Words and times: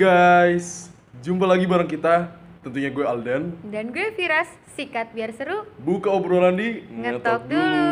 Guys, 0.00 0.88
jumpa 1.20 1.44
lagi 1.44 1.68
bareng 1.68 1.84
kita. 1.84 2.39
Tentunya 2.60 2.92
gue 2.92 3.00
Aldan. 3.08 3.56
Dan 3.72 3.88
gue 3.88 4.12
Viras, 4.12 4.52
sikat 4.76 5.16
biar 5.16 5.32
seru. 5.32 5.64
Buka 5.80 6.12
obrolan 6.12 6.60
di 6.60 6.84
Ngetok 6.92 7.48
dulu. 7.48 7.88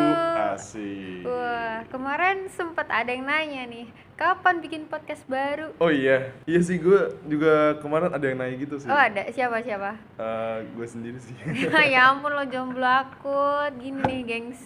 Asik. 0.53 1.25
Wah, 1.25 1.81
kemarin 1.89 2.45
sempet 2.53 2.85
ada 2.85 3.09
yang 3.09 3.25
nanya 3.25 3.65
nih, 3.65 3.89
kapan 4.13 4.61
bikin 4.61 4.85
podcast 4.85 5.25
baru? 5.25 5.73
Oh 5.81 5.89
iya, 5.89 6.37
iya 6.45 6.61
sih 6.61 6.77
gue 6.77 7.01
juga 7.25 7.81
kemarin 7.81 8.13
ada 8.13 8.21
yang 8.21 8.37
nanya 8.37 8.61
gitu 8.61 8.77
sih. 8.77 8.85
Oh 8.85 8.93
ada, 8.93 9.25
siapa 9.33 9.57
siapa? 9.65 9.97
Eh, 10.21 10.57
gue 10.77 10.85
sendiri 10.85 11.17
sih. 11.17 11.33
ya 11.97 12.05
ampun 12.13 12.29
lo 12.29 12.45
jomblo 12.45 12.85
akut, 12.85 13.73
gini 13.81 14.05
nih 14.05 14.21
gengs, 14.21 14.61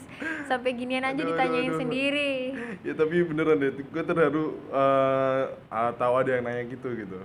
sampai 0.52 0.76
ginian 0.76 1.08
aja 1.08 1.16
Aduh, 1.16 1.32
ditanyain 1.32 1.64
aduh, 1.64 1.72
aduh. 1.72 1.80
sendiri. 1.80 2.34
ya 2.84 2.92
tapi 2.92 3.24
beneran 3.24 3.56
deh, 3.56 3.72
gue 3.72 4.04
terharu 4.04 4.60
eh, 4.68 5.42
ah, 5.72 5.96
tahu 5.96 6.14
ada 6.20 6.36
yang 6.36 6.44
nanya 6.44 6.68
gitu 6.68 6.92
gitu. 6.92 7.24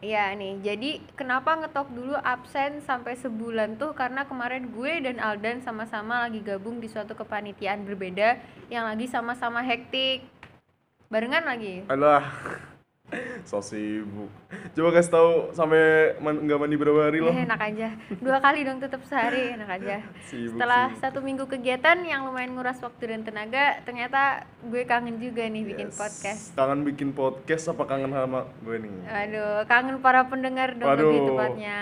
Iya 0.00 0.32
nih, 0.32 0.64
jadi 0.64 0.90
kenapa 1.12 1.60
ngetok 1.60 1.92
dulu 1.92 2.16
absen 2.16 2.80
sampai 2.80 3.20
sebulan 3.20 3.76
tuh 3.76 3.92
karena 3.92 4.24
kemarin 4.24 4.72
gue 4.72 5.04
dan 5.04 5.20
Aldan 5.20 5.60
sama-sama 5.60 6.24
lagi 6.24 6.40
gabung 6.40 6.80
di 6.80 6.88
suatu 6.88 7.12
kepanitiaan 7.12 7.84
berbeda 7.84 8.40
yang 8.72 8.88
lagi 8.88 9.04
sama-sama 9.12 9.60
hektik. 9.60 10.24
Barengan 11.12 11.44
lagi. 11.44 11.84
Alah, 11.92 12.24
so 13.42 13.58
sibuk. 13.58 14.30
Coba 14.72 14.88
kasih 14.92 15.10
tahu 15.10 15.30
sampai 15.50 15.82
man- 16.18 16.40
nggak 16.40 16.56
mandi 16.56 16.76
berapa 16.76 17.00
hari 17.02 17.18
loh. 17.18 17.30
Eh, 17.30 17.42
enak 17.42 17.60
aja. 17.60 17.88
Dua 18.16 18.38
kali 18.38 18.62
dong 18.62 18.78
tetap 18.78 19.02
sehari, 19.02 19.54
enak 19.54 19.70
aja. 19.72 19.96
Sibuk, 20.24 20.56
Setelah 20.56 20.84
sibuk. 20.88 21.00
satu 21.00 21.18
minggu 21.20 21.44
kegiatan 21.46 21.98
yang 22.00 22.24
lumayan 22.24 22.52
nguras 22.52 22.78
waktu 22.78 23.04
dan 23.08 23.22
tenaga, 23.22 23.80
ternyata 23.82 24.42
gue 24.62 24.82
kangen 24.84 25.16
juga 25.16 25.44
nih 25.44 25.64
bikin 25.64 25.88
Yes. 25.88 25.96
podcast. 25.96 26.42
Kangen 26.52 26.82
bikin 26.82 27.10
podcast 27.10 27.64
apa 27.68 27.82
kangen 27.84 28.10
sama 28.10 28.46
gue 28.60 28.76
nih? 28.78 28.92
Aduh, 29.06 29.64
kangen 29.64 29.98
para 29.98 30.24
pendengar 30.24 30.74
dong 30.74 30.88
lebih 30.88 31.20
tepatnya. 31.26 31.78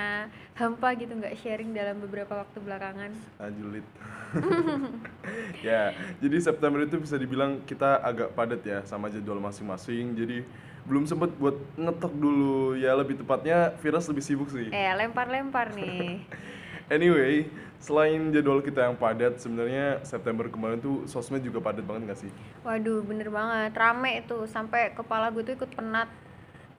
Hampa 0.54 0.90
gitu 0.94 1.14
nggak 1.14 1.38
sharing 1.38 1.70
dalam 1.70 2.02
beberapa 2.02 2.34
waktu 2.36 2.58
belakangan. 2.58 3.14
Ajulit. 3.38 3.86
ya, 5.60 5.94
jadi 6.22 6.36
September 6.38 6.82
itu 6.82 6.96
bisa 6.98 7.16
dibilang 7.18 7.62
kita 7.64 8.00
agak 8.02 8.34
padat 8.34 8.62
ya 8.62 8.78
sama 8.86 9.10
jadwal 9.10 9.42
masing-masing. 9.42 10.14
Jadi 10.14 10.46
belum 10.88 11.04
sempet 11.04 11.34
buat 11.36 11.56
ngetok 11.76 12.14
dulu. 12.16 12.78
Ya 12.80 12.96
lebih 12.96 13.20
tepatnya 13.20 13.76
Virus 13.82 14.08
lebih 14.08 14.24
sibuk 14.24 14.48
sih. 14.48 14.72
Eh, 14.72 14.92
lempar-lempar 14.96 15.74
nih. 15.76 16.22
Anyway, 16.88 17.44
selain 17.76 18.32
jadwal 18.32 18.64
kita 18.64 18.88
yang 18.88 18.96
padat, 18.96 19.36
sebenarnya 19.36 20.00
September 20.08 20.48
kemarin 20.48 20.80
tuh 20.80 21.04
sosmed 21.04 21.44
juga 21.44 21.60
padat 21.60 21.84
banget 21.84 22.08
gak 22.08 22.20
sih? 22.24 22.32
Waduh, 22.64 23.04
bener 23.04 23.28
banget. 23.28 23.76
Rame 23.76 24.24
tuh, 24.24 24.48
sampai 24.48 24.96
kepala 24.96 25.28
gue 25.28 25.44
tuh 25.44 25.52
ikut 25.52 25.68
penat. 25.76 26.08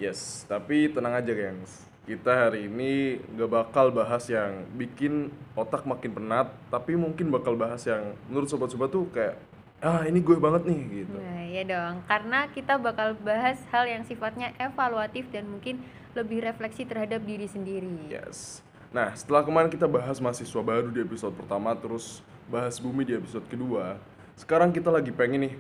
Yes, 0.02 0.50
tapi 0.50 0.90
tenang 0.90 1.14
aja 1.14 1.30
gengs. 1.30 1.89
Kita 2.10 2.50
hari 2.50 2.66
ini 2.66 3.22
gak 3.38 3.54
bakal 3.54 3.94
bahas 3.94 4.26
yang 4.26 4.66
bikin 4.74 5.30
otak 5.54 5.86
makin 5.86 6.10
penat, 6.10 6.50
tapi 6.74 6.98
mungkin 6.98 7.30
bakal 7.30 7.54
bahas 7.54 7.86
yang 7.86 8.18
menurut 8.26 8.50
sobat-sobat 8.50 8.90
tuh 8.90 9.06
kayak 9.14 9.38
ah 9.78 10.02
ini 10.10 10.18
gue 10.18 10.34
banget 10.42 10.66
nih 10.66 11.06
gitu. 11.06 11.14
Nah, 11.22 11.46
ya 11.46 11.62
dong. 11.70 12.02
Karena 12.10 12.50
kita 12.50 12.82
bakal 12.82 13.14
bahas 13.22 13.62
hal 13.70 13.86
yang 13.86 14.02
sifatnya 14.10 14.58
evaluatif 14.58 15.30
dan 15.30 15.46
mungkin 15.54 15.86
lebih 16.18 16.42
refleksi 16.42 16.82
terhadap 16.82 17.22
diri 17.22 17.46
sendiri. 17.46 18.10
Yes. 18.10 18.66
Nah, 18.90 19.14
setelah 19.14 19.46
kemarin 19.46 19.70
kita 19.70 19.86
bahas 19.86 20.18
mahasiswa 20.18 20.62
baru 20.66 20.90
di 20.90 21.06
episode 21.06 21.38
pertama, 21.38 21.78
terus 21.78 22.26
bahas 22.50 22.82
bumi 22.82 23.06
di 23.06 23.14
episode 23.14 23.46
kedua, 23.46 24.02
sekarang 24.34 24.74
kita 24.74 24.90
lagi 24.90 25.14
pengen 25.14 25.46
nih 25.46 25.54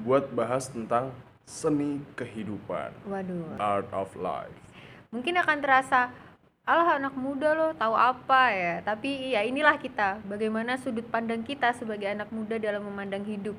buat 0.00 0.32
bahas 0.32 0.72
tentang 0.72 1.12
seni 1.44 2.00
kehidupan, 2.16 2.96
Waduh. 3.04 3.60
art 3.60 3.90
of 3.92 4.08
life. 4.16 4.69
Mungkin 5.10 5.34
akan 5.38 5.58
terasa 5.58 6.14
alah 6.62 7.02
anak 7.02 7.18
muda 7.18 7.50
loh 7.54 7.70
tahu 7.74 7.94
apa 7.98 8.54
ya. 8.54 8.74
Tapi 8.86 9.34
ya 9.34 9.42
inilah 9.42 9.74
kita. 9.78 10.22
Bagaimana 10.26 10.78
sudut 10.78 11.06
pandang 11.10 11.42
kita 11.42 11.74
sebagai 11.74 12.06
anak 12.06 12.30
muda 12.30 12.58
dalam 12.62 12.86
memandang 12.86 13.26
hidup. 13.26 13.58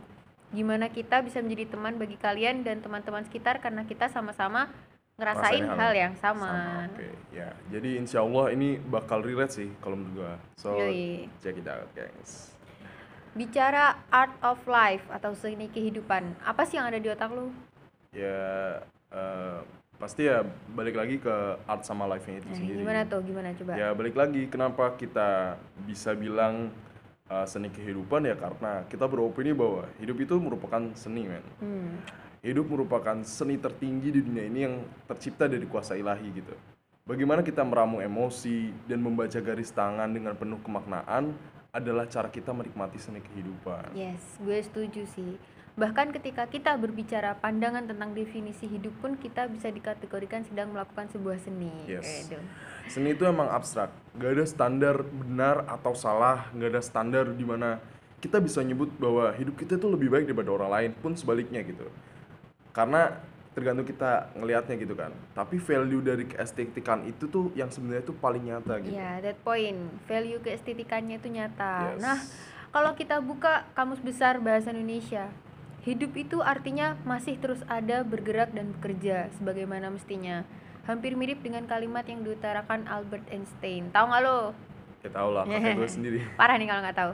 Gimana 0.51 0.91
kita 0.91 1.23
bisa 1.23 1.39
menjadi 1.39 1.75
teman 1.75 1.95
bagi 1.95 2.19
kalian 2.19 2.63
dan 2.63 2.83
teman-teman 2.83 3.23
sekitar 3.23 3.63
karena 3.63 3.87
kita 3.87 4.11
sama-sama 4.11 4.67
ngerasain 5.19 5.63
Rasain 5.63 5.79
hal 5.79 5.91
yang 5.93 6.13
sama. 6.17 6.51
Oke, 6.91 7.13
ya. 7.31 7.53
Jadi 7.69 7.99
insya 7.99 8.25
Allah 8.25 8.51
ini 8.55 8.81
bakal 8.81 9.21
relate 9.21 9.53
sih 9.53 9.69
kalau 9.83 9.99
menurut 9.99 10.17
gua. 10.17 10.33
So, 10.57 10.75
Yoi. 10.75 11.29
check 11.39 11.55
it 11.59 11.67
out, 11.69 11.87
guys. 11.93 12.51
Bicara 13.31 13.95
art 14.11 14.35
of 14.43 14.59
life 14.67 15.07
atau 15.07 15.31
seni 15.31 15.71
kehidupan, 15.71 16.35
apa 16.43 16.67
sih 16.67 16.75
yang 16.75 16.91
ada 16.91 16.99
di 16.99 17.07
otak 17.07 17.31
lu? 17.31 17.47
Ya, 18.11 18.83
eh, 19.07 19.59
pasti 20.01 20.25
ya 20.25 20.41
balik 20.73 20.97
lagi 20.97 21.21
ke 21.21 21.35
art 21.69 21.85
sama 21.85 22.09
life-nya 22.09 22.41
itu 22.41 22.49
Nah, 22.49 22.57
sendiri. 22.57 22.77
gimana 22.81 23.01
tuh? 23.05 23.21
Gimana 23.21 23.53
coba? 23.53 23.71
Ya 23.77 23.93
balik 23.93 24.15
lagi 24.17 24.41
kenapa 24.49 24.97
kita 24.97 25.61
bisa 25.85 26.17
bilang 26.17 26.73
uh, 27.29 27.45
seni 27.45 27.69
kehidupan 27.69 28.25
ya 28.25 28.33
karena 28.33 28.81
kita 28.89 29.05
beropini 29.05 29.53
bahwa 29.53 29.85
hidup 30.01 30.17
itu 30.17 30.35
merupakan 30.41 30.81
seni 30.97 31.29
men. 31.29 31.45
Hmm. 31.61 32.01
Hidup 32.41 32.73
merupakan 32.73 33.21
seni 33.21 33.61
tertinggi 33.61 34.09
di 34.09 34.25
dunia 34.25 34.49
ini 34.49 34.59
yang 34.65 34.81
tercipta 35.05 35.45
dari 35.45 35.69
kuasa 35.69 35.93
ilahi 35.93 36.33
gitu. 36.33 36.57
Bagaimana 37.05 37.45
kita 37.45 37.61
meramu 37.61 38.01
emosi 38.01 38.73
dan 38.89 39.05
membaca 39.05 39.37
garis 39.37 39.69
tangan 39.69 40.09
dengan 40.09 40.33
penuh 40.33 40.57
kemaknaan 40.65 41.37
adalah 41.69 42.09
cara 42.09 42.27
kita 42.33 42.49
menikmati 42.49 42.97
seni 42.97 43.21
kehidupan. 43.21 43.93
Yes, 43.93 44.21
gue 44.41 44.57
setuju 44.57 45.05
sih. 45.05 45.37
Bahkan 45.81 46.13
ketika 46.13 46.45
kita 46.45 46.77
berbicara 46.77 47.33
pandangan 47.41 47.89
tentang 47.89 48.13
definisi 48.13 48.69
hidup 48.69 48.93
pun 49.01 49.17
kita 49.17 49.49
bisa 49.49 49.73
dikategorikan 49.73 50.45
sedang 50.45 50.69
melakukan 50.69 51.09
sebuah 51.09 51.41
seni. 51.41 51.73
Yes. 51.89 52.29
Seni 52.85 53.17
itu 53.17 53.25
emang 53.25 53.49
abstrak, 53.49 53.89
gak 54.13 54.29
ada 54.37 54.45
standar 54.45 55.01
benar 55.01 55.65
atau 55.65 55.97
salah, 55.97 56.53
gak 56.53 56.69
ada 56.77 56.81
standar 56.85 57.33
di 57.33 57.41
mana 57.41 57.81
kita 58.21 58.37
bisa 58.37 58.61
nyebut 58.61 58.93
bahwa 59.01 59.33
hidup 59.33 59.57
kita 59.57 59.81
itu 59.81 59.89
lebih 59.89 60.13
baik 60.13 60.29
daripada 60.29 60.53
orang 60.53 60.69
lain 60.69 60.91
pun 61.01 61.17
sebaliknya 61.17 61.65
gitu. 61.65 61.89
Karena 62.77 63.17
tergantung 63.57 63.89
kita 63.89 64.29
ngelihatnya 64.37 64.77
gitu 64.77 64.93
kan. 64.93 65.09
Tapi 65.33 65.57
value 65.57 66.05
dari 66.05 66.29
keestetikan 66.29 67.09
itu 67.09 67.25
tuh 67.25 67.49
yang 67.57 67.73
sebenarnya 67.73 68.05
tuh 68.05 68.13
paling 68.21 68.53
nyata 68.53 68.77
gitu. 68.85 68.93
Ya, 68.93 69.17
that 69.17 69.41
point. 69.41 69.81
Value 70.05 70.45
keestetikannya 70.45 71.17
itu 71.17 71.33
nyata. 71.33 71.97
Yes. 71.97 72.05
Nah, 72.05 72.17
kalau 72.69 72.93
kita 72.93 73.17
buka 73.17 73.65
kamus 73.73 73.97
besar 73.97 74.37
bahasa 74.37 74.69
Indonesia, 74.69 75.25
hidup 75.81 76.13
itu 76.13 76.37
artinya 76.45 76.97
masih 77.03 77.37
terus 77.41 77.65
ada, 77.65 78.05
bergerak 78.05 78.53
dan 78.53 78.73
bekerja 78.77 79.33
sebagaimana 79.37 79.89
mestinya. 79.89 80.45
Hampir 80.85 81.13
mirip 81.13 81.41
dengan 81.45 81.65
kalimat 81.69 82.05
yang 82.05 82.25
diutarakan 82.25 82.89
Albert 82.89 83.29
Einstein. 83.29 83.93
Tahu 83.93 84.05
nggak 84.09 84.21
lo? 84.25 84.39
Ya 85.01 85.09
tau 85.09 85.29
lah, 85.33 85.43
kakek 85.45 85.77
gue 85.77 85.89
sendiri. 85.97 86.19
Parah 86.37 86.57
nih 86.57 86.69
kalau 86.69 86.81
nggak 86.85 86.97
tahu. 86.97 87.13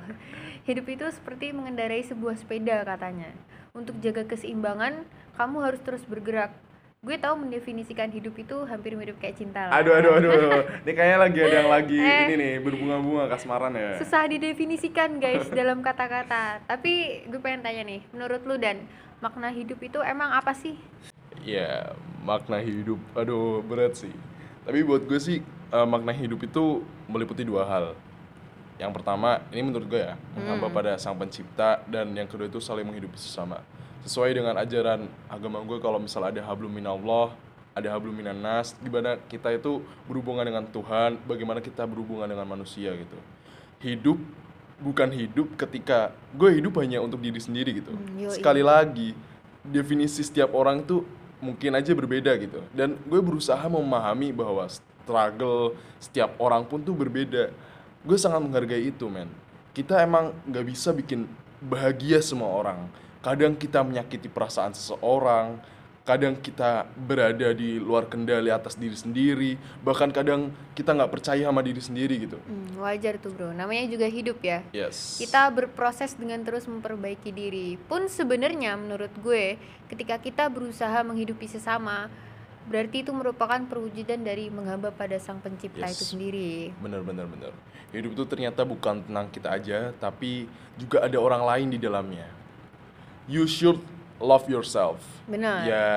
Hidup 0.67 0.85
itu 0.91 1.05
seperti 1.11 1.55
mengendarai 1.55 2.03
sebuah 2.03 2.35
sepeda 2.35 2.83
katanya. 2.83 3.31
Untuk 3.72 4.00
jaga 4.03 4.28
keseimbangan, 4.28 5.07
kamu 5.39 5.57
harus 5.63 5.79
terus 5.84 6.03
bergerak. 6.03 6.51
Gue 6.97 7.13
tahu 7.13 7.46
mendefinisikan 7.46 8.09
hidup 8.09 8.34
itu 8.41 8.58
hampir 8.66 8.97
mirip 8.97 9.22
kayak 9.22 9.38
cinta 9.38 9.69
lah. 9.69 9.78
Aduh, 9.78 10.02
aduh, 10.02 10.18
aduh, 10.18 10.31
aduh. 10.34 10.62
Ini 10.84 10.91
kayaknya 10.97 11.19
lagi 11.22 11.40
ada 11.46 11.56
yang 11.62 11.69
lagi 11.69 11.97
Eh. 12.02 12.25
ini 12.25 12.34
nih, 12.41 12.53
berbunga-bunga 12.58 13.30
kasmaran 13.30 13.78
ya. 13.78 14.02
Susah 14.02 14.25
didefinisikan 14.25 15.22
guys 15.22 15.46
dalam 15.53 15.85
kata-kata. 15.85 16.66
Tapi 16.66 17.22
gue 17.30 17.38
pengen 17.38 17.62
tanya 17.62 17.85
nih, 17.85 18.02
menurut 18.09 18.41
lu 18.50 18.58
dan 18.58 18.81
makna 19.22 19.53
hidup 19.53 19.78
itu 19.78 20.02
emang 20.02 20.34
apa 20.34 20.58
sih? 20.58 20.74
Ya, 21.46 21.94
makna 22.26 22.58
hidup. 22.66 22.97
Aduh, 23.14 23.61
berat 23.61 23.94
sih. 23.94 24.11
Tapi 24.66 24.82
buat 24.82 25.05
gue 25.05 25.22
sih 25.22 25.46
eh, 25.46 25.88
makna 25.88 26.09
hidup 26.11 26.41
itu 26.44 26.82
meliputi 27.05 27.46
dua 27.46 27.70
hal. 27.70 27.85
Yang 28.82 28.91
pertama, 28.97 29.46
ini 29.53 29.61
menurut 29.61 29.85
gue 29.85 30.02
ya, 30.02 30.17
menghamba 30.34 30.70
pada 30.73 30.91
Sang 30.97 31.14
Pencipta 31.14 31.82
dan 31.85 32.09
yang 32.14 32.26
kedua 32.26 32.49
itu 32.49 32.58
saling 32.58 32.85
menghidupi 32.85 33.17
sesama. 33.17 33.61
Sesuai 34.05 34.35
dengan 34.38 34.55
ajaran 34.59 35.09
agama 35.32 35.64
gue 35.66 35.78
kalau 35.79 35.97
misal 35.97 36.26
ada 36.28 36.41
hablum 36.44 36.70
minallah, 36.70 37.34
ada 37.78 37.94
hablum 37.94 38.14
minan 38.14 38.38
nas, 38.41 38.73
gimana 38.82 39.22
kita 39.29 39.53
itu 39.53 39.82
berhubungan 40.09 40.46
dengan 40.46 40.66
Tuhan, 40.66 41.22
bagaimana 41.26 41.61
kita 41.61 41.85
berhubungan 41.85 42.26
dengan 42.26 42.46
manusia 42.46 42.94
gitu. 42.94 43.17
Hidup 43.82 44.17
bukan 44.82 45.09
hidup 45.09 45.58
ketika 45.58 46.14
gue 46.34 46.58
hidup 46.61 46.78
hanya 46.82 47.02
untuk 47.02 47.22
diri 47.22 47.41
sendiri 47.41 47.82
gitu. 47.82 47.94
Hmm. 47.94 48.29
Sekali 48.29 48.61
lagi, 48.66 49.14
definisi 49.61 50.23
setiap 50.23 50.55
orang 50.55 50.82
tuh 50.85 51.03
mungkin 51.38 51.78
aja 51.78 51.94
berbeda 51.94 52.34
gitu 52.41 52.66
dan 52.73 52.97
gue 53.05 53.22
berusaha 53.22 53.61
memahami 53.70 54.34
bahwa 54.34 54.66
struggle 54.66 55.78
setiap 56.02 56.34
orang 56.41 56.66
pun 56.66 56.82
tuh 56.82 56.97
berbeda 56.97 57.53
gue 58.02 58.17
sangat 58.17 58.41
menghargai 58.41 58.90
itu 58.90 59.05
men 59.05 59.29
kita 59.78 60.02
emang 60.02 60.34
nggak 60.49 60.66
bisa 60.66 60.90
bikin 60.90 61.29
bahagia 61.61 62.17
semua 62.26 62.49
orang 62.49 62.90
kadang 63.28 63.52
kita 63.53 63.84
menyakiti 63.84 64.32
perasaan 64.32 64.72
seseorang 64.72 65.59
kadang 66.08 66.40
kita 66.40 66.88
berada 66.96 67.52
di 67.52 67.76
luar 67.76 68.08
kendali 68.08 68.47
atas 68.47 68.79
diri 68.79 68.96
sendiri 68.96 69.52
bahkan 69.84 70.08
kadang 70.08 70.47
kita 70.72 70.96
nggak 70.96 71.12
percaya 71.12 71.44
sama 71.44 71.59
diri 71.59 71.84
sendiri 71.84 72.16
gitu 72.24 72.40
Hmm, 72.47 72.79
wajar 72.79 73.20
tuh 73.20 73.35
bro, 73.35 73.52
namanya 73.52 73.84
juga 73.91 74.08
hidup 74.08 74.40
ya. 74.40 74.64
yes 74.72 75.20
Kita 75.20 75.52
berproses 75.52 76.16
dengan 76.16 76.40
terus 76.47 76.64
memperbaiki 76.64 77.35
diri. 77.35 77.76
Pun 77.76 78.08
sebenarnya 78.08 78.79
menurut 78.79 79.12
gue, 79.20 79.59
ketika 79.91 80.16
kita 80.16 80.47
berusaha 80.47 80.96
menghidupi 81.03 81.44
sesama, 81.52 82.08
berarti 82.72 83.03
itu 83.03 83.12
merupakan 83.12 83.59
perwujudan 83.68 84.23
dari 84.23 84.47
menghamba 84.47 84.96
pada 84.96 85.20
sang 85.20 85.44
pencipta 85.44 85.91
Yes. 85.91 86.00
itu 86.00 86.16
sendiri. 86.16 86.72
Bener 86.80 87.03
bener 87.03 87.28
bener. 87.28 87.52
Hidup 87.91 88.16
itu 88.16 88.23
ternyata 88.23 88.64
bukan 88.64 89.03
tentang 89.03 89.28
kita 89.28 89.52
aja, 89.52 89.91
tapi 90.00 90.47
juga 90.80 91.03
ada 91.03 91.20
orang 91.20 91.44
lain 91.44 91.68
di 91.76 91.80
dalamnya. 91.84 92.36
You 93.28 93.44
should 93.46 93.84
love 94.24 94.47
yourself. 94.47 95.03
Benar. 95.28 95.68
Ya 95.68 95.88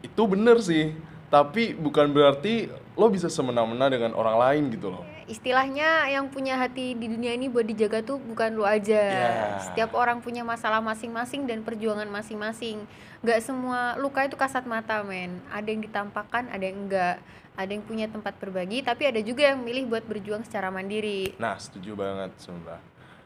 itu 0.00 0.22
bener 0.24 0.62
sih, 0.62 0.94
tapi 1.28 1.74
bukan 1.74 2.14
berarti 2.14 2.70
lo 2.96 3.10
bisa 3.10 3.26
semena-mena 3.28 3.90
dengan 3.90 4.14
orang 4.14 4.38
lain 4.38 4.62
gitu 4.72 4.94
loh. 4.94 5.04
Istilahnya 5.26 6.06
yang 6.06 6.30
punya 6.30 6.54
hati 6.54 6.94
di 6.94 7.10
dunia 7.10 7.34
ini 7.34 7.50
buat 7.50 7.66
dijaga 7.66 7.98
tuh 8.06 8.22
bukan 8.22 8.54
lu 8.54 8.62
aja. 8.62 9.02
Ya. 9.02 9.58
Setiap 9.58 9.98
orang 9.98 10.22
punya 10.22 10.46
masalah 10.46 10.78
masing-masing 10.78 11.50
dan 11.50 11.66
perjuangan 11.66 12.06
masing-masing. 12.06 12.86
Gak 13.26 13.42
semua 13.42 13.98
luka 13.98 14.22
itu 14.22 14.38
kasat 14.38 14.62
mata, 14.70 15.02
men. 15.02 15.42
Ada 15.50 15.66
yang 15.66 15.82
ditampakkan, 15.82 16.46
ada 16.46 16.62
yang 16.62 16.86
enggak. 16.86 17.18
Ada 17.58 17.72
yang 17.74 17.82
punya 17.82 18.06
tempat 18.06 18.36
berbagi, 18.38 18.84
tapi 18.84 19.08
ada 19.08 19.18
juga 19.24 19.50
yang 19.50 19.64
milih 19.64 19.88
buat 19.88 20.04
berjuang 20.04 20.44
secara 20.44 20.68
mandiri. 20.70 21.34
Nah 21.40 21.56
setuju 21.58 21.96
banget 21.96 22.30
sumpah. 22.38 22.78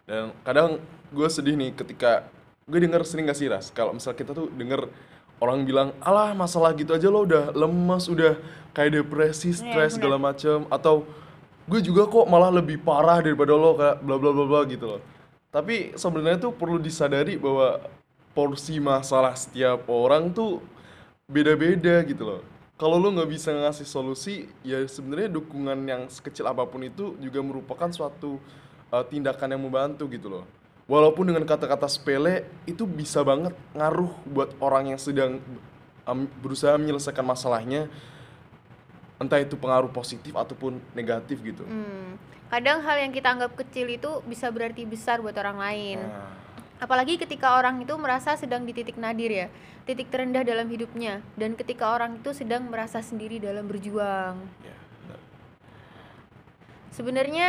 Dan 0.07 0.33
kadang 0.47 0.81
gue 1.13 1.29
sedih 1.29 1.59
nih 1.59 1.75
ketika 1.75 2.25
gue 2.71 2.79
denger 2.87 3.03
sering 3.03 3.27
gak 3.27 3.39
sih 3.39 3.51
Ras, 3.51 3.75
kalau 3.75 3.91
misal 3.91 4.15
kita 4.15 4.31
tuh 4.31 4.47
denger 4.55 4.87
orang 5.43 5.67
bilang, 5.67 5.89
alah 5.99 6.31
masalah 6.37 6.71
gitu 6.79 6.95
aja 6.95 7.11
lo 7.11 7.27
udah 7.27 7.51
lemes, 7.51 8.07
udah 8.07 8.39
kayak 8.71 9.03
depresi, 9.03 9.51
Iya, 9.51 9.59
stres 9.59 9.99
segala 9.99 10.21
macem 10.21 10.69
atau 10.71 11.03
gue 11.67 11.81
juga 11.83 12.07
kok 12.07 12.27
malah 12.31 12.53
lebih 12.55 12.79
parah 12.79 13.19
daripada 13.19 13.57
lo 13.57 13.75
kayak 13.75 13.97
bla 14.05 14.17
bla 14.21 14.31
bla 14.31 14.45
bla 14.47 14.61
gitu 14.71 14.87
loh. 14.97 15.01
Tapi 15.51 15.99
sebenarnya 15.99 16.39
tuh 16.39 16.55
perlu 16.55 16.79
disadari 16.79 17.35
bahwa 17.35 17.83
porsi 18.31 18.79
masalah 18.79 19.35
setiap 19.35 19.91
orang 19.91 20.31
tuh 20.31 20.63
beda-beda 21.27 22.07
gitu 22.07 22.23
loh. 22.23 22.43
Kalau 22.79 22.97
lo 22.97 23.13
nggak 23.13 23.29
bisa 23.29 23.53
ngasih 23.53 23.85
solusi, 23.85 24.49
ya 24.65 24.81
sebenarnya 24.87 25.37
dukungan 25.37 25.79
yang 25.85 26.03
sekecil 26.09 26.49
apa 26.49 26.65
pun 26.65 26.81
itu 26.81 27.19
juga 27.21 27.45
merupakan 27.45 27.91
suatu 27.93 28.41
uh, 28.89 29.05
tindakan 29.05 29.53
yang 29.53 29.63
membantu 29.63 30.09
gitu 30.09 30.33
loh. 30.33 30.45
Walaupun 30.91 31.31
dengan 31.31 31.47
kata-kata 31.47 31.87
sepele 31.87 32.51
itu 32.67 32.83
bisa 32.83 33.23
banget 33.23 33.55
ngaruh 33.79 34.11
buat 34.27 34.51
orang 34.59 34.91
yang 34.91 34.99
sedang 34.99 35.39
um, 36.03 36.27
berusaha 36.43 36.75
menyelesaikan 36.75 37.23
masalahnya, 37.23 37.87
entah 39.23 39.39
itu 39.39 39.55
pengaruh 39.55 39.87
positif 39.95 40.35
ataupun 40.35 40.83
negatif 40.99 41.39
gitu. 41.47 41.63
Hmm. 41.63 42.19
Kadang 42.51 42.83
hal 42.83 43.07
yang 43.07 43.15
kita 43.15 43.31
anggap 43.31 43.55
kecil 43.55 43.87
itu 43.87 44.19
bisa 44.27 44.51
berarti 44.51 44.83
besar 44.83 45.23
buat 45.23 45.39
orang 45.39 45.63
lain. 45.63 46.03
Nah, 46.03 46.41
Apalagi 46.81 47.21
ketika 47.21 47.61
orang 47.61 47.85
itu 47.85 47.93
merasa 48.01 48.33
sedang 48.41 48.65
di 48.65 48.73
titik 48.73 48.97
nadir 48.97 49.29
ya, 49.29 49.47
titik 49.85 50.09
terendah 50.09 50.41
dalam 50.41 50.65
hidupnya, 50.65 51.21
dan 51.37 51.53
ketika 51.53 51.93
orang 51.93 52.17
itu 52.17 52.33
sedang 52.33 52.73
merasa 52.73 53.05
sendiri 53.05 53.37
dalam 53.37 53.69
berjuang. 53.69 54.41
ya, 54.65 54.77
benar. 55.05 55.21
Sebenarnya 56.89 57.49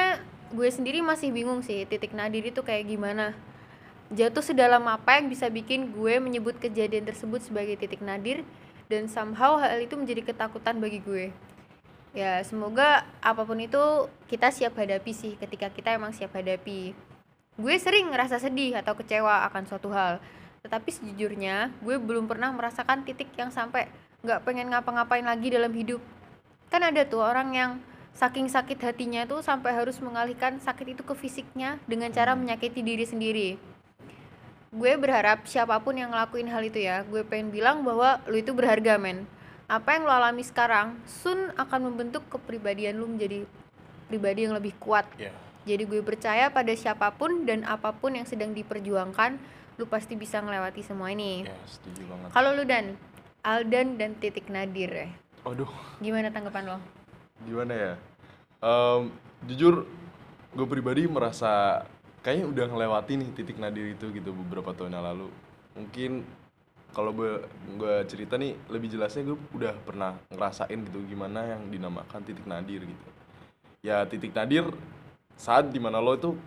gue 0.51 0.68
sendiri 0.68 1.00
masih 1.00 1.31
bingung 1.31 1.63
sih 1.63 1.88
titik 1.88 2.12
nadir 2.12 2.44
itu 2.44 2.59
kayak 2.59 2.88
gimana. 2.88 3.31
Jatuh 4.12 4.44
sedalam 4.44 4.83
apa 4.92 5.15
yang 5.18 5.31
bisa 5.31 5.48
bikin 5.48 5.95
gue 5.95 6.19
menyebut 6.19 6.59
kejadian 6.59 7.07
tersebut 7.07 7.39
sebagai 7.39 7.80
titik 7.80 8.03
nadir 8.03 8.44
dan 8.92 9.07
somehow 9.07 9.56
hal 9.56 9.80
itu 9.80 9.95
menjadi 9.95 10.27
ketakutan 10.27 10.83
bagi 10.83 11.00
gue. 11.00 11.31
Ya 12.12 12.44
semoga 12.44 13.07
apa 13.24 13.48
pun 13.48 13.56
itu 13.63 14.12
kita 14.27 14.51
siap 14.51 14.75
hadapi 14.75 15.15
sih 15.15 15.39
ketika 15.39 15.71
kita 15.71 15.95
emang 15.95 16.12
siap 16.12 16.36
hadapi. 16.36 16.92
Gue 17.56 17.75
sering 17.80 18.12
ngerasa 18.12 18.44
sedih 18.44 18.75
atau 18.75 19.00
kecewa 19.00 19.47
akan 19.47 19.63
suatu 19.63 19.88
hal. 19.95 20.19
Tetapi 20.68 20.92
sejujurnya 20.92 21.71
gue 21.80 21.95
belum 21.95 22.27
pernah 22.27 22.51
merasakan 22.51 23.07
titik 23.07 23.31
yang 23.39 23.47
sampai 23.47 23.88
nggak 24.27 24.44
pengen 24.44 24.75
ngapa-ngapain 24.75 25.24
lagi 25.24 25.47
dalam 25.56 25.71
hidup. 25.71 26.04
Kan 26.68 26.83
ada 26.83 27.07
tuh 27.07 27.24
orang 27.24 27.56
yang 27.56 27.71
saking 28.16 28.48
sakit 28.52 28.78
hatinya 28.84 29.24
tuh 29.25 29.42
sampai 29.42 29.72
harus 29.74 29.98
mengalihkan 30.04 30.60
sakit 30.60 30.98
itu 30.98 31.04
ke 31.04 31.13
fisiknya 31.16 31.80
dengan 31.88 32.12
cara 32.12 32.36
menyakiti 32.36 32.84
diri 32.84 33.06
sendiri. 33.08 33.50
Gue 34.72 34.96
berharap 34.96 35.44
siapa 35.44 35.75
pun 35.84 36.00
yang 36.00 36.16
ngelakuin 36.16 36.48
hal 36.48 36.63
itu 36.63 36.80
ya, 36.80 37.04
gue 37.04 37.28
pengen 37.28 37.52
bilang 37.52 37.84
bahwa 37.84 38.24
lu 38.31 38.40
itu 38.40 38.56
berharga 38.56 38.96
men. 38.96 39.28
Apa 39.68 40.00
yang 40.00 40.08
lo 40.08 40.12
alami 40.16 40.44
sekarang, 40.44 40.96
soon 41.08 41.52
akan 41.60 41.92
membentuk 41.92 42.24
kepribadian 42.31 42.96
lu 43.00 43.08
menjadi 43.08 43.44
pribadi 44.08 44.48
yang 44.48 44.56
lebih 44.56 44.75
kuat. 44.80 45.07
Ya, 45.19 45.31
Jadi 45.68 45.88
gue 45.88 46.00
percaya 46.04 46.48
pada 46.52 46.72
siapa 46.75 47.12
pun 47.16 47.44
dan 47.48 47.64
apa 47.68 47.92
pun 47.96 48.16
yang 48.16 48.28
sedang 48.28 48.52
diperjuangkan, 48.52 49.40
lu 49.80 49.88
pasti 49.88 50.16
bisa 50.19 50.40
melewati 50.44 50.84
semua 50.84 51.12
ini. 51.12 51.48
ya 51.48 51.56
setuju 51.68 52.07
banget. 52.07 52.28
Kalau 52.31 52.50
lu 52.56 52.64
dan 52.68 52.96
Aldan 53.44 53.96
dan 54.00 54.16
Titik 54.19 54.48
Nadir 54.52 54.92
ya, 54.92 55.07
Aduh, 55.48 55.72
gimana 56.00 56.30
tanggapan 56.31 56.75
lo? 56.75 56.78
Gimana 57.46 57.74
ya? 57.74 57.94
Em, 58.62 59.10
jujur, 59.50 59.90
gue 60.54 60.68
pribadi 60.68 61.08
merasa 61.10 61.84
kayaknya 62.22 62.46
udah 62.50 62.66
ngelewati 62.70 63.18
nih 63.18 63.30
titik 63.34 63.58
nadir 63.58 63.98
itu 63.98 64.14
gitu 64.14 64.30
beberapa 64.32 64.74
tahun 64.78 64.94
yang 64.94 65.06
lalu. 65.06 65.30
Mungkin 65.74 66.22
kalau 66.92 67.16
gue 67.16 67.42
gue 67.80 67.96
cerita 68.06 68.36
nih 68.36 68.54
lebih 68.68 68.92
jelasnya 68.92 69.24
gue 69.26 69.38
udah 69.56 69.74
pernah 69.82 70.20
ngerasain 70.30 70.80
gitu 70.92 71.00
gimana 71.08 71.58
yang 71.58 71.72
dinamakan 71.72 72.22
titik 72.22 72.46
nadir 72.46 72.84
gitu. 72.84 73.08
Ya 73.82 74.04
titik 74.06 74.36
nadir 74.36 74.70
saat 75.40 75.74
di 75.74 75.80
mana 75.82 75.98
lo 75.98 76.14
itu 76.14 76.38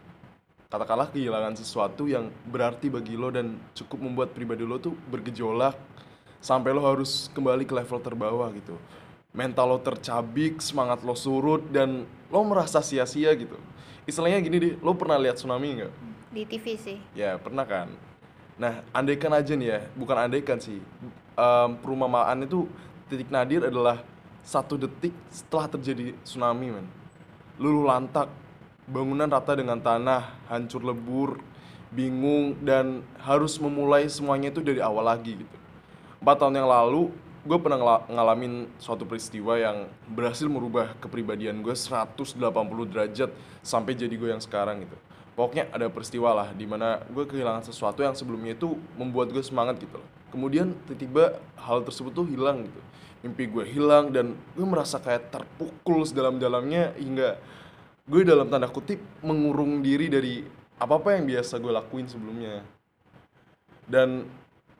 katakanlah 0.70 1.10
kehilangan 1.10 1.58
sesuatu 1.58 2.06
yang 2.06 2.30
berarti 2.46 2.92
bagi 2.92 3.18
lo 3.18 3.32
dan 3.32 3.58
cukup 3.74 3.98
membuat 4.04 4.30
pribadi 4.36 4.62
lo 4.62 4.78
tuh 4.78 4.94
bergejolak 5.10 5.74
sampai 6.44 6.76
lo 6.76 6.84
harus 6.84 7.32
kembali 7.32 7.64
ke 7.64 7.74
level 7.74 7.98
terbawah 7.98 8.52
gitu. 8.52 8.76
Mental 9.34 9.66
lo 9.66 9.82
tercabik, 9.82 10.62
semangat 10.62 11.02
lo 11.02 11.18
surut 11.18 11.66
dan 11.74 12.06
lo 12.30 12.40
merasa 12.46 12.78
sia-sia 12.78 13.34
gitu. 13.34 13.58
Istilahnya 14.06 14.38
gini 14.38 14.56
deh, 14.62 14.74
lo 14.78 14.94
pernah 14.94 15.18
lihat 15.18 15.42
tsunami 15.42 15.82
nggak? 15.82 15.92
Di 16.30 16.42
TV 16.46 16.66
sih. 16.78 16.98
Ya 17.18 17.34
pernah 17.34 17.66
kan. 17.66 17.90
Nah, 18.54 18.86
andaikan 18.94 19.34
aja 19.34 19.58
nih 19.58 19.68
ya, 19.74 19.80
bukan 19.98 20.14
andaikan 20.14 20.62
sih. 20.62 20.78
Em, 21.34 21.70
perumpamaan 21.82 22.46
itu 22.46 22.70
titik 23.10 23.26
nadir 23.26 23.66
adalah 23.66 24.06
satu 24.46 24.78
detik 24.78 25.10
setelah 25.34 25.66
terjadi 25.66 26.14
tsunami, 26.22 26.70
men. 26.70 26.86
Luluh 27.58 27.90
lantak, 27.90 28.30
bangunan 28.86 29.26
rata 29.26 29.58
dengan 29.58 29.82
tanah, 29.82 30.30
hancur 30.46 30.86
lebur, 30.86 31.42
bingung 31.90 32.54
dan 32.62 33.02
harus 33.18 33.58
memulai 33.58 34.06
semuanya 34.06 34.54
itu 34.54 34.62
dari 34.62 34.78
awal 34.78 35.02
lagi 35.06 35.42
gitu. 35.42 35.56
Empat 36.22 36.36
tahun 36.38 36.62
yang 36.62 36.70
lalu, 36.70 37.10
gue 37.44 37.58
pernah 37.60 37.76
ngela- 37.76 38.04
ngalamin 38.08 38.72
suatu 38.80 39.04
peristiwa 39.04 39.60
yang 39.60 39.84
berhasil 40.08 40.48
merubah 40.48 40.96
kepribadian 40.96 41.60
gue 41.60 41.76
180 41.76 42.88
derajat 42.88 43.28
sampai 43.60 43.92
jadi 43.92 44.16
gue 44.16 44.32
yang 44.32 44.40
sekarang 44.40 44.88
gitu. 44.88 44.96
Pokoknya 45.36 45.68
ada 45.68 45.92
peristiwa 45.92 46.32
lah 46.32 46.48
di 46.56 46.64
mana 46.64 47.04
gue 47.12 47.24
kehilangan 47.28 47.68
sesuatu 47.68 48.00
yang 48.00 48.16
sebelumnya 48.16 48.56
itu 48.56 48.80
membuat 48.96 49.28
gue 49.28 49.44
semangat 49.44 49.76
gitu 49.76 50.00
loh. 50.00 50.08
Kemudian 50.32 50.72
tiba-tiba 50.88 51.36
hal 51.60 51.84
tersebut 51.84 52.16
tuh 52.16 52.24
hilang 52.24 52.64
gitu. 52.64 52.80
Mimpi 53.20 53.44
gue 53.52 53.64
hilang 53.68 54.08
dan 54.08 54.32
gue 54.56 54.66
merasa 54.66 54.96
kayak 54.96 55.28
terpukul 55.28 56.00
sedalam-dalamnya 56.08 56.96
hingga 56.96 57.36
gue 58.08 58.20
dalam 58.24 58.48
tanda 58.48 58.72
kutip 58.72 59.00
mengurung 59.20 59.84
diri 59.84 60.08
dari 60.08 60.44
apa-apa 60.80 61.16
yang 61.16 61.28
biasa 61.28 61.60
gue 61.60 61.72
lakuin 61.72 62.08
sebelumnya 62.08 62.64
dan 63.88 64.28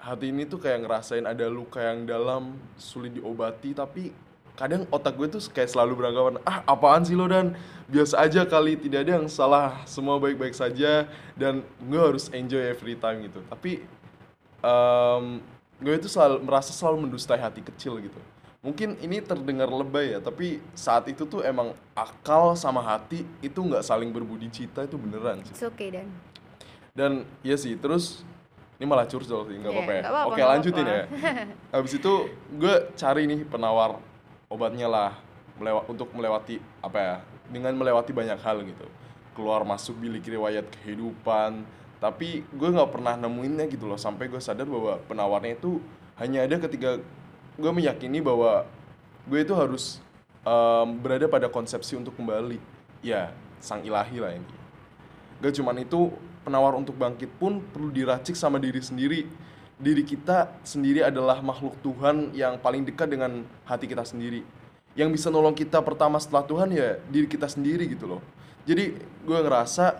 hati 0.05 0.29
ini 0.29 0.45
tuh 0.45 0.61
kayak 0.61 0.85
ngerasain 0.85 1.25
ada 1.25 1.49
luka 1.49 1.81
yang 1.81 2.05
dalam 2.05 2.61
sulit 2.77 3.17
diobati 3.17 3.73
tapi 3.73 4.13
kadang 4.55 4.87
otak 4.93 5.19
gue 5.19 5.27
tuh 5.33 5.43
kayak 5.51 5.73
selalu 5.73 5.99
beranggapan 5.99 6.39
ah 6.47 6.63
apaan 6.69 7.03
sih 7.03 7.17
lo 7.17 7.27
dan? 7.27 7.57
Biasa 7.91 8.23
aja 8.23 8.47
kali 8.47 8.79
tidak 8.79 9.09
ada 9.09 9.13
yang 9.21 9.27
salah 9.29 9.83
semua 9.89 10.17
baik-baik 10.21 10.55
saja 10.55 11.09
dan 11.35 11.65
gue 11.83 12.01
harus 12.01 12.31
enjoy 12.31 12.63
every 12.63 12.95
time 12.95 13.25
gitu. 13.27 13.41
Tapi 13.49 13.83
em, 14.63 15.25
gue 15.83 15.95
itu 15.97 16.09
selalu 16.09 16.45
merasa 16.45 16.71
selalu 16.71 17.09
mendustai 17.09 17.41
hati 17.41 17.65
kecil 17.65 17.99
gitu. 17.99 18.21
Mungkin 18.65 18.97
ini 19.05 19.21
terdengar 19.21 19.69
lebay 19.69 20.17
ya 20.17 20.21
tapi 20.21 20.63
saat 20.73 21.09
itu 21.13 21.29
tuh 21.29 21.45
emang 21.45 21.77
akal 21.93 22.57
sama 22.57 22.81
hati 22.81 23.27
itu 23.45 23.61
nggak 23.61 23.85
saling 23.85 24.09
berbudi 24.09 24.49
cita 24.49 24.85
itu 24.85 24.97
beneran 25.01 25.45
sih. 25.45 25.53
It's 25.53 25.65
okay 25.65 25.89
dan. 25.93 26.09
dan 26.95 27.13
iya 27.43 27.59
sih 27.59 27.75
terus 27.75 28.23
ini 28.75 28.85
malah 28.85 29.07
curcol 29.07 29.47
sih 29.47 29.57
nggak 29.57 29.71
Iya, 29.71 29.79
apa-apa 29.79 29.93
ya? 29.93 30.03
oke 30.27 30.35
nggak 30.35 30.51
lanjutin 30.51 30.85
apa-apa. 30.85 30.99
ya. 30.99 31.05
habis 31.75 31.93
itu 31.95 32.13
gue 32.53 32.75
cari 32.93 33.23
nih 33.25 33.41
penawar 33.45 34.03
obatnya 34.47 34.87
lah 34.87 35.11
melewa- 35.55 35.87
untuk 35.87 36.11
melewati 36.11 36.59
apa 36.81 36.99
ya 36.99 37.15
dengan 37.47 37.73
melewati 37.73 38.11
banyak 38.11 38.39
hal 38.39 38.63
gitu. 38.63 38.87
Keluar 39.35 39.63
masuk 39.63 39.99
bilik 39.99 40.23
riwayat 40.23 40.67
kehidupan 40.81 41.63
tapi 41.99 42.45
gue 42.47 42.69
nggak 42.69 42.91
pernah 42.91 43.15
nemuinnya 43.17 43.65
gitu 43.67 43.87
loh 43.87 43.97
sampai 43.97 44.29
gue 44.29 44.39
sadar 44.39 44.67
bahwa 44.67 45.01
penawarnya 45.07 45.57
itu 45.57 45.81
hanya 46.15 46.45
ada 46.45 46.61
ketika 46.61 47.01
gue 47.55 47.73
meyakini 47.73 48.19
bahwa 48.19 48.67
gue 49.25 49.41
itu 49.41 49.55
harus 49.55 49.99
em, 50.43 50.89
berada 50.99 51.27
pada 51.27 51.47
konsepsi 51.47 51.95
untuk 51.95 52.13
kembali. 52.15 52.59
Ya 53.01 53.31
sang 53.59 53.81
ilahi 53.81 54.19
lah 54.19 54.33
intinya. 54.33 54.63
Gak 55.41 55.57
cuman 55.57 55.77
itu, 55.79 56.13
penawar 56.45 56.77
untuk 56.77 56.95
bangkit 56.95 57.33
pun 57.41 57.65
perlu 57.73 57.89
diracik 57.89 58.37
sama 58.37 58.61
diri 58.61 58.85
sendiri. 58.85 59.23
diri 59.75 60.07
kita 60.07 60.55
sendiri 60.63 61.03
adalah 61.03 61.43
makhluk 61.43 61.75
Tuhan 61.83 62.31
yang 62.31 62.63
paling 62.63 62.87
dekat 62.87 63.11
dengan 63.11 63.43
hati 63.67 63.91
kita 63.91 64.07
sendiri. 64.07 64.47
Yang 64.95 65.19
bisa 65.19 65.29
nolong 65.35 65.51
kita 65.51 65.83
pertama 65.83 66.15
setelah 66.23 66.47
Tuhan 66.47 66.71
ya 66.71 67.03
diri 67.11 67.27
kita 67.27 67.51
sendiri 67.51 67.91
gitu 67.91 68.07
loh. 68.07 68.23
Jadi 68.63 68.95
gue 69.03 69.39
ngerasa 69.43 69.99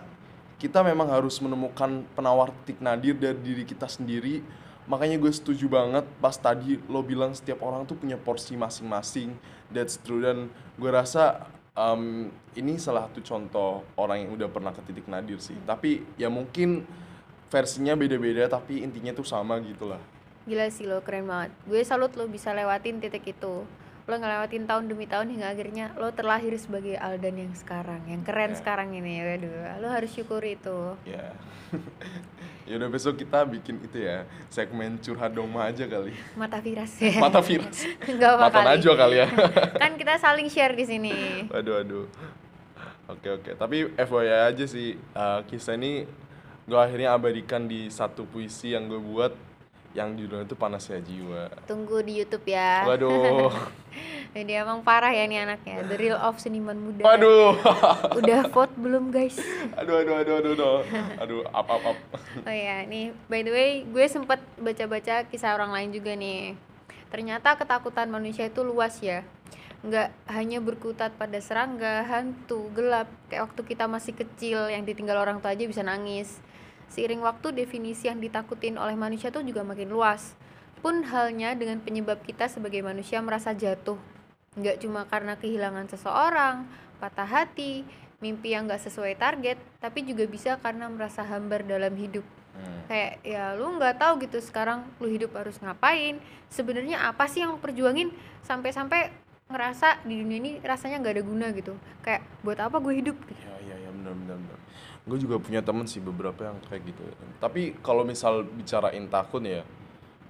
kita 0.55 0.79
memang 0.79 1.11
harus 1.11 1.35
menemukan 1.43 2.07
penawar 2.15 2.55
titik 2.63 2.79
nadir 2.79 3.19
dari 3.19 3.35
diri 3.43 3.63
kita 3.67 3.91
sendiri. 3.91 4.39
Makanya 4.87 5.19
gue 5.19 5.33
setuju 5.33 5.67
banget 5.67 6.07
pas 6.23 6.39
tadi 6.39 6.79
lo 6.87 7.03
bilang 7.03 7.35
setiap 7.35 7.59
orang 7.59 7.83
tuh 7.83 7.99
punya 7.99 8.15
porsi 8.15 8.55
masing-masing. 8.55 9.35
That's 9.67 9.99
true 9.99 10.23
dan 10.23 10.47
gue 10.79 10.89
rasa 10.89 11.51
um, 11.75 12.31
ini 12.55 12.79
salah 12.79 13.07
satu 13.07 13.21
contoh 13.21 13.83
orang 13.99 14.25
yang 14.25 14.31
udah 14.33 14.49
pernah 14.49 14.71
ke 14.71 14.81
titik 14.87 15.05
nadir 15.11 15.37
sih. 15.37 15.55
Tapi 15.67 16.01
ya 16.15 16.31
mungkin 16.31 16.87
versinya 17.51 17.93
beda-beda 17.93 18.49
tapi 18.49 18.81
intinya 18.81 19.13
tuh 19.13 19.27
sama 19.27 19.59
gitu 19.61 19.91
lah. 19.91 20.01
Gila 20.49 20.67
sih 20.71 20.87
lo, 20.89 21.01
keren 21.03 21.29
banget. 21.29 21.51
Gue 21.67 21.81
salut 21.85 22.13
lo 22.17 22.25
bisa 22.25 22.55
lewatin 22.55 23.03
titik 23.03 23.27
itu. 23.29 23.67
Lo 24.05 24.15
ngelewatin 24.15 24.69
tahun 24.69 24.85
demi 24.85 25.09
tahun 25.09 25.33
hingga 25.33 25.49
akhirnya 25.49 25.85
lo 25.97 26.13
terlahir 26.13 26.53
sebagai 26.55 26.93
Aldan 26.93 27.41
yang 27.41 27.53
sekarang, 27.53 28.05
yang 28.05 28.21
keren 28.21 28.53
Ya. 28.53 28.57
sekarang 28.57 28.93
ini. 28.93 29.17
Waduh, 29.17 29.81
lo 29.81 29.87
harus 29.89 30.13
syukuri 30.13 30.53
itu. 30.55 30.93
Ya. 31.03 31.33
ya 32.69 32.77
udah 32.77 32.89
besok 32.89 33.17
kita 33.17 33.45
bikin 33.45 33.81
itu 33.81 34.01
ya 34.01 34.25
segmen 34.47 34.97
curhat 34.97 35.33
doma 35.33 35.65
aja 35.65 35.85
kali. 35.85 36.13
Mata 36.33 36.61
viras. 36.61 36.93
Mata 37.23 37.41
virus. 37.41 37.81
Enggak 38.05 38.29
apa 38.37 38.41
Mata 38.45 38.59
kali. 38.61 38.67
najwa 38.69 38.93
kali 38.95 39.15
ya. 39.17 39.27
kan 39.73 39.91
kita 39.97 40.13
saling 40.17 40.47
share 40.47 40.77
di 40.77 40.85
sini. 40.85 41.13
Waduh, 41.49 41.81
waduh. 41.81 42.05
Oke, 43.05 43.29
oke. 43.31 43.51
Tapi 43.53 43.89
FYI 43.91 44.49
aja 44.49 44.65
sih, 44.65 44.93
eh, 44.97 45.39
kisah 45.45 45.73
ini 45.73 46.05
gue 46.65 46.77
akhirnya 46.77 47.13
abadikan 47.13 47.65
di 47.65 47.89
satu 47.89 48.25
puisi 48.25 48.73
yang 48.73 48.85
gue 48.85 48.97
buat 48.97 49.33
yang 49.95 50.19
judulnya 50.19 50.43
itu 50.43 50.59
Panasnya 50.59 50.99
Jiwa. 50.99 51.47
Tunggu 51.63 52.03
di 52.03 52.19
YouTube 52.19 52.51
ya. 52.51 52.83
Waduh. 52.83 53.47
Jadi 54.35 54.51
emang 54.51 54.83
parah 54.83 55.15
ya 55.15 55.23
nih 55.23 55.47
anaknya. 55.47 55.87
The 55.87 55.95
real 55.95 56.19
of 56.19 56.35
seniman 56.43 56.75
muda. 56.75 57.07
Waduh. 57.07 57.55
Udah 58.19 58.51
vote 58.51 58.75
belum 58.75 59.15
guys? 59.15 59.39
aduh, 59.79 60.03
aduh, 60.03 60.19
aduh, 60.19 60.35
aduh, 60.43 60.51
aduh. 60.59 60.79
Aduh, 61.23 61.41
apa, 61.55 61.79
apa. 61.79 61.91
Oh 62.43 62.51
ya, 62.51 62.83
nih 62.83 63.15
by 63.31 63.47
the 63.47 63.51
way, 63.55 63.71
gue 63.87 64.05
sempet 64.11 64.43
baca-baca 64.59 65.23
kisah 65.31 65.55
orang 65.55 65.71
lain 65.71 65.95
juga 65.95 66.11
nih. 66.19 66.59
Ternyata 67.07 67.55
ketakutan 67.55 68.11
manusia 68.11 68.51
itu 68.51 68.67
luas 68.67 68.99
ya. 68.99 69.23
Nggak 69.87 70.11
hanya 70.27 70.59
berkutat 70.59 71.15
pada 71.15 71.39
serangga, 71.39 72.03
hantu, 72.03 72.67
gelap. 72.75 73.07
Kayak 73.31 73.47
waktu 73.47 73.61
kita 73.63 73.87
masih 73.87 74.11
kecil 74.11 74.67
yang 74.67 74.83
ditinggal 74.83 75.15
orang 75.15 75.39
tua 75.39 75.55
aja 75.55 75.63
bisa 75.63 75.79
nangis. 75.79 76.43
Seiring 76.91 77.21
waktu 77.21 77.51
definisi 77.55 78.07
yang 78.07 78.21
ditakutin 78.21 78.77
oleh 78.77 78.97
manusia 78.97 79.29
tuh 79.29 79.41
juga 79.41 79.65
makin 79.65 79.89
luas. 79.91 80.37
Pun 80.79 81.01
halnya 81.07 81.53
dengan 81.57 81.81
penyebab 81.81 82.21
kita 82.21 82.45
sebagai 82.45 82.81
manusia 82.85 83.19
merasa 83.19 83.51
jatuh. 83.51 83.97
Nggak 84.55 84.85
cuma 84.85 85.03
karena 85.09 85.35
kehilangan 85.35 85.89
seseorang, 85.91 86.69
patah 87.01 87.27
hati, 87.27 87.83
mimpi 88.23 88.55
yang 88.55 88.69
nggak 88.69 88.85
sesuai 88.85 89.17
target, 89.17 89.59
tapi 89.83 90.05
juga 90.05 90.23
bisa 90.29 90.55
karena 90.61 90.87
merasa 90.87 91.25
hambar 91.25 91.65
dalam 91.67 91.91
hidup 91.97 92.23
Hmm. 92.55 92.87
kayak 92.87 93.19
ya 93.27 93.51
lu 93.59 93.75
nggak 93.75 93.99
tahu 93.99 94.23
gitu 94.23 94.39
sekarang 94.39 94.87
lu 95.03 95.11
hidup 95.11 95.35
harus 95.35 95.59
ngapain 95.59 96.15
sebenarnya 96.47 97.03
apa 97.03 97.27
sih 97.27 97.43
yang 97.43 97.51
lu 97.51 97.59
perjuangin 97.59 98.15
sampai-sampai 98.47 99.11
ngerasa 99.51 100.07
di 100.07 100.23
dunia 100.23 100.39
ini 100.39 100.51
rasanya 100.63 101.03
nggak 101.03 101.15
ada 101.19 101.23
guna 101.27 101.47
gitu 101.51 101.75
kayak 101.99 102.23
buat 102.41 102.57
apa 102.57 102.79
gue 102.79 102.93
hidup 102.97 103.17
gitu. 103.27 103.43
Ya, 103.43 103.59
ya, 103.61 103.75
ya, 103.75 103.84
benar, 104.05 104.13
benar, 104.13 104.37
benar. 104.37 104.59
Gue 105.09 105.17
juga 105.17 105.41
punya 105.41 105.65
temen 105.65 105.89
sih 105.89 105.97
beberapa 105.97 106.45
yang 106.45 106.61
kayak 106.69 106.93
gitu. 106.93 107.01
Tapi 107.41 107.73
kalau 107.81 108.05
misal 108.05 108.45
bicarain 108.45 109.09
takut 109.09 109.41
ya, 109.41 109.65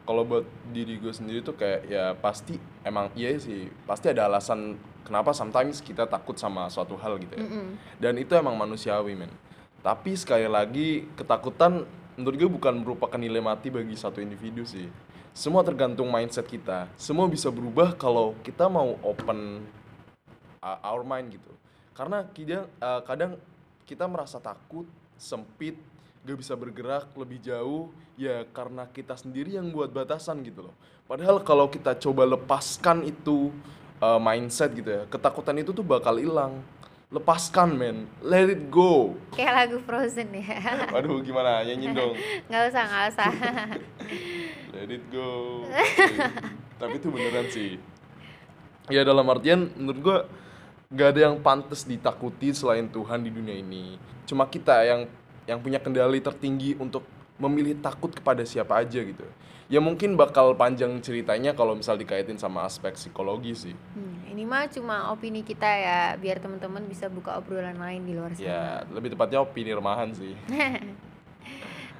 kalau 0.07 0.23
buat 0.23 0.47
diri 0.71 0.95
gue 0.95 1.11
sendiri 1.11 1.43
tuh 1.43 1.59
kayak 1.59 1.91
ya 1.91 2.15
pasti 2.15 2.55
emang 2.87 3.11
iya 3.19 3.35
sih, 3.35 3.67
pasti 3.83 4.15
ada 4.15 4.31
alasan 4.31 4.79
kenapa 5.03 5.35
sometimes 5.35 5.83
kita 5.83 6.07
takut 6.07 6.39
sama 6.39 6.71
suatu 6.71 6.95
hal 6.95 7.19
gitu 7.19 7.35
ya. 7.35 7.43
Mm-mm. 7.43 7.67
Dan 7.99 8.15
itu 8.15 8.31
emang 8.37 8.55
manusiawi 8.55 9.19
men. 9.19 9.31
Tapi 9.83 10.15
sekali 10.15 10.47
lagi 10.47 11.05
ketakutan 11.19 11.83
menurut 12.15 12.35
gue 12.39 12.49
bukan 12.49 12.73
merupakan 12.79 13.19
nilai 13.19 13.43
mati 13.43 13.67
bagi 13.67 13.93
satu 13.99 14.23
individu 14.23 14.63
sih. 14.63 14.87
Semua 15.35 15.67
tergantung 15.67 16.07
mindset 16.07 16.47
kita. 16.47 16.87
Semua 16.95 17.27
bisa 17.27 17.51
berubah 17.51 17.91
kalau 17.99 18.39
kita 18.39 18.71
mau 18.71 18.95
open 19.03 19.67
uh, 20.63 20.79
our 20.79 21.03
mind 21.03 21.35
gitu. 21.35 21.51
Karena 21.91 22.23
kadang 22.31 22.65
uh, 22.79 23.01
kadang 23.03 23.31
kita 23.85 24.09
merasa 24.09 24.41
takut, 24.41 24.89
sempit, 25.15 25.77
gak 26.25 26.37
bisa 26.41 26.57
bergerak 26.57 27.05
lebih 27.13 27.37
jauh 27.37 27.93
ya 28.17 28.41
karena 28.49 28.89
kita 28.89 29.13
sendiri 29.13 29.53
yang 29.55 29.69
buat 29.69 29.93
batasan 29.93 30.41
gitu 30.41 30.65
loh. 30.69 30.75
Padahal 31.05 31.37
kalau 31.45 31.69
kita 31.69 31.93
coba 32.01 32.25
lepaskan 32.25 33.05
itu 33.05 33.53
uh, 34.01 34.17
mindset 34.17 34.73
gitu 34.73 34.89
ya, 34.89 35.05
ketakutan 35.05 35.61
itu 35.61 35.69
tuh 35.69 35.85
bakal 35.85 36.17
hilang. 36.17 36.65
Lepaskan 37.13 37.77
men, 37.77 38.09
let 38.25 38.49
it 38.49 38.65
go. 38.73 39.13
kayak 39.37 39.53
lagu 39.53 39.77
Frozen 39.85 40.33
ya 40.33 40.57
Waduh 40.97 41.21
gimana 41.21 41.61
nyanyi 41.61 41.93
dong. 41.93 42.17
nggak 42.49 42.63
usah 42.73 42.83
nggak 42.89 43.05
usah 43.13 43.29
Let 44.73 44.89
it 44.89 45.05
go. 45.13 45.61
Tapi 46.81 46.93
itu 46.97 47.07
beneran 47.13 47.47
sih. 47.53 47.77
Ya 48.89 49.05
dalam 49.05 49.29
artian 49.29 49.69
menurut 49.77 49.99
gua 50.01 50.17
nggak 50.89 51.07
ada 51.15 51.19
yang 51.31 51.35
pantas 51.41 51.83
ditakuti 51.85 52.53
selain 52.53 52.85
Tuhan 52.89 53.25
di 53.25 53.31
dunia 53.33 53.57
ini. 53.57 53.97
Cuma 54.25 54.45
kita 54.45 54.85
yang 54.85 55.01
yang 55.45 55.61
punya 55.61 55.77
kendali 55.77 56.21
tertinggi 56.21 56.73
untuk 56.77 57.05
memilih 57.37 57.77
takut 57.83 58.09
kepada 58.13 58.41
siapa 58.47 58.81
aja 58.81 59.01
gitu. 59.01 59.25
Ya 59.65 59.81
mungkin 59.81 60.13
bakal 60.13 60.53
panjang 60.53 60.93
ceritanya 61.01 61.57
kalau 61.57 61.73
misal 61.73 61.97
dikaitin 61.97 62.37
sama 62.37 62.63
aspek 62.69 62.93
psikologi 62.93 63.53
sih. 63.57 63.75
Hmm, 63.97 64.29
ini 64.29 64.45
mah 64.45 64.69
cuma 64.69 65.09
opini 65.09 65.41
kita 65.41 65.65
ya 65.65 65.99
biar 66.21 66.37
teman-teman 66.37 66.85
bisa 66.85 67.09
buka 67.09 67.35
obrolan 67.41 67.75
lain 67.75 68.05
di 68.05 68.13
luar 68.13 68.31
sana 68.37 68.45
Ya 68.45 68.61
lebih 68.93 69.17
tepatnya 69.17 69.41
opini 69.41 69.73
remahan 69.73 70.13
sih. 70.13 70.37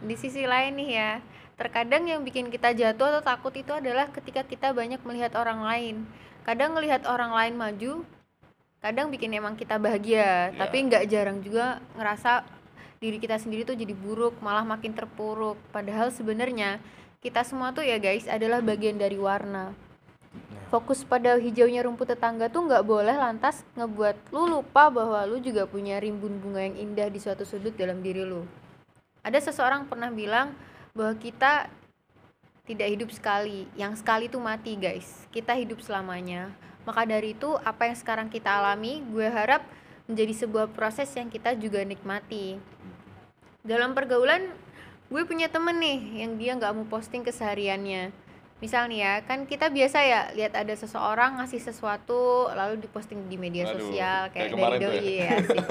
di 0.05 0.15
sisi 0.19 0.45
lain 0.45 0.77
nih 0.77 0.89
ya 0.93 1.11
terkadang 1.55 2.03
yang 2.05 2.21
bikin 2.21 2.51
kita 2.51 2.75
jatuh 2.75 3.15
atau 3.15 3.23
takut 3.23 3.53
itu 3.55 3.71
adalah 3.71 4.11
ketika 4.11 4.43
kita 4.43 4.75
banyak 4.75 4.99
melihat 5.07 5.33
orang 5.39 5.63
lain 5.63 5.95
kadang 6.43 6.75
melihat 6.75 7.07
orang 7.07 7.31
lain 7.31 7.55
maju 7.55 7.91
kadang 8.79 9.11
bikin 9.11 9.33
emang 9.35 9.55
kita 9.57 9.75
bahagia 9.77 10.51
Ya. 10.53 10.59
tapi 10.65 10.77
nggak 10.87 11.03
jarang 11.09 11.39
juga 11.41 11.81
ngerasa 11.97 12.45
diri 12.99 13.19
kita 13.19 13.37
sendiri 13.37 13.67
tuh 13.67 13.75
jadi 13.75 13.91
buruk 13.91 14.39
malah 14.39 14.63
makin 14.63 14.95
terpuruk 14.95 15.59
padahal 15.75 16.09
sebenarnya 16.09 16.79
kita 17.19 17.41
semua 17.43 17.73
tuh 17.73 17.83
ya 17.83 17.97
guys 17.97 18.25
adalah 18.29 18.61
bagian 18.61 18.95
dari 18.95 19.17
warna 19.17 19.73
fokus 20.69 21.05
pada 21.05 21.37
hijaunya 21.37 21.85
rumput 21.85 22.13
tetangga 22.13 22.49
tuh 22.49 22.65
nggak 22.65 22.83
boleh 22.85 23.13
lantas 23.13 23.61
ngebuat 23.77 24.33
lu 24.33 24.49
lupa 24.49 24.89
bahwa 24.89 25.21
lu 25.27 25.37
juga 25.39 25.69
punya 25.69 25.99
rimbun 26.01 26.41
bunga 26.41 26.65
yang 26.65 26.75
indah 26.77 27.07
di 27.09 27.19
suatu 27.21 27.45
sudut 27.45 27.73
dalam 27.77 28.01
diri 28.01 28.25
lu 28.25 28.45
ada 29.25 29.41
seseorang 29.41 29.89
pernah 29.89 30.13
bilang 30.13 30.53
bahwa 30.93 31.17
kita 31.17 31.67
tidak 32.65 32.87
hidup 32.97 33.09
sekali, 33.13 33.69
yang 33.77 33.93
sekali 33.93 34.25
itu 34.25 34.41
mati 34.41 34.73
guys. 34.73 35.29
Kita 35.29 35.53
hidup 35.53 35.85
selamanya. 35.85 36.49
Maka 36.85 37.01
dari 37.09 37.33
itu 37.33 37.57
apa 37.65 37.89
yang 37.89 37.97
sekarang 37.97 38.27
kita 38.29 38.61
alami, 38.61 39.01
gue 39.09 39.25
harap 39.25 39.65
menjadi 40.05 40.45
sebuah 40.45 40.69
proses 40.71 41.09
yang 41.17 41.33
kita 41.33 41.57
juga 41.57 41.81
nikmati. 41.81 42.61
Dalam 43.65 43.97
pergaulan, 43.97 44.53
gue 45.09 45.21
punya 45.25 45.49
temen 45.49 45.81
nih 45.81 46.25
yang 46.25 46.37
dia 46.37 46.53
nggak 46.53 46.73
mau 46.77 46.85
posting 46.85 47.25
kesehariannya. 47.25 48.13
Misal 48.61 48.87
nih 48.87 49.01
ya, 49.01 49.13
kan 49.25 49.49
kita 49.49 49.73
biasa 49.73 49.97
ya 50.05 50.21
lihat 50.37 50.53
ada 50.53 50.71
seseorang 50.77 51.41
ngasih 51.41 51.59
sesuatu 51.59 52.47
lalu 52.53 52.79
diposting 52.85 53.25
di 53.27 53.35
media 53.35 53.67
Waduh, 53.67 53.73
sosial 53.81 54.21
kayak 54.31 54.53
kayak, 54.53 54.61
dari 54.61 54.77
doi 54.79 55.13
ya 55.19 55.31
asik. 55.41 55.65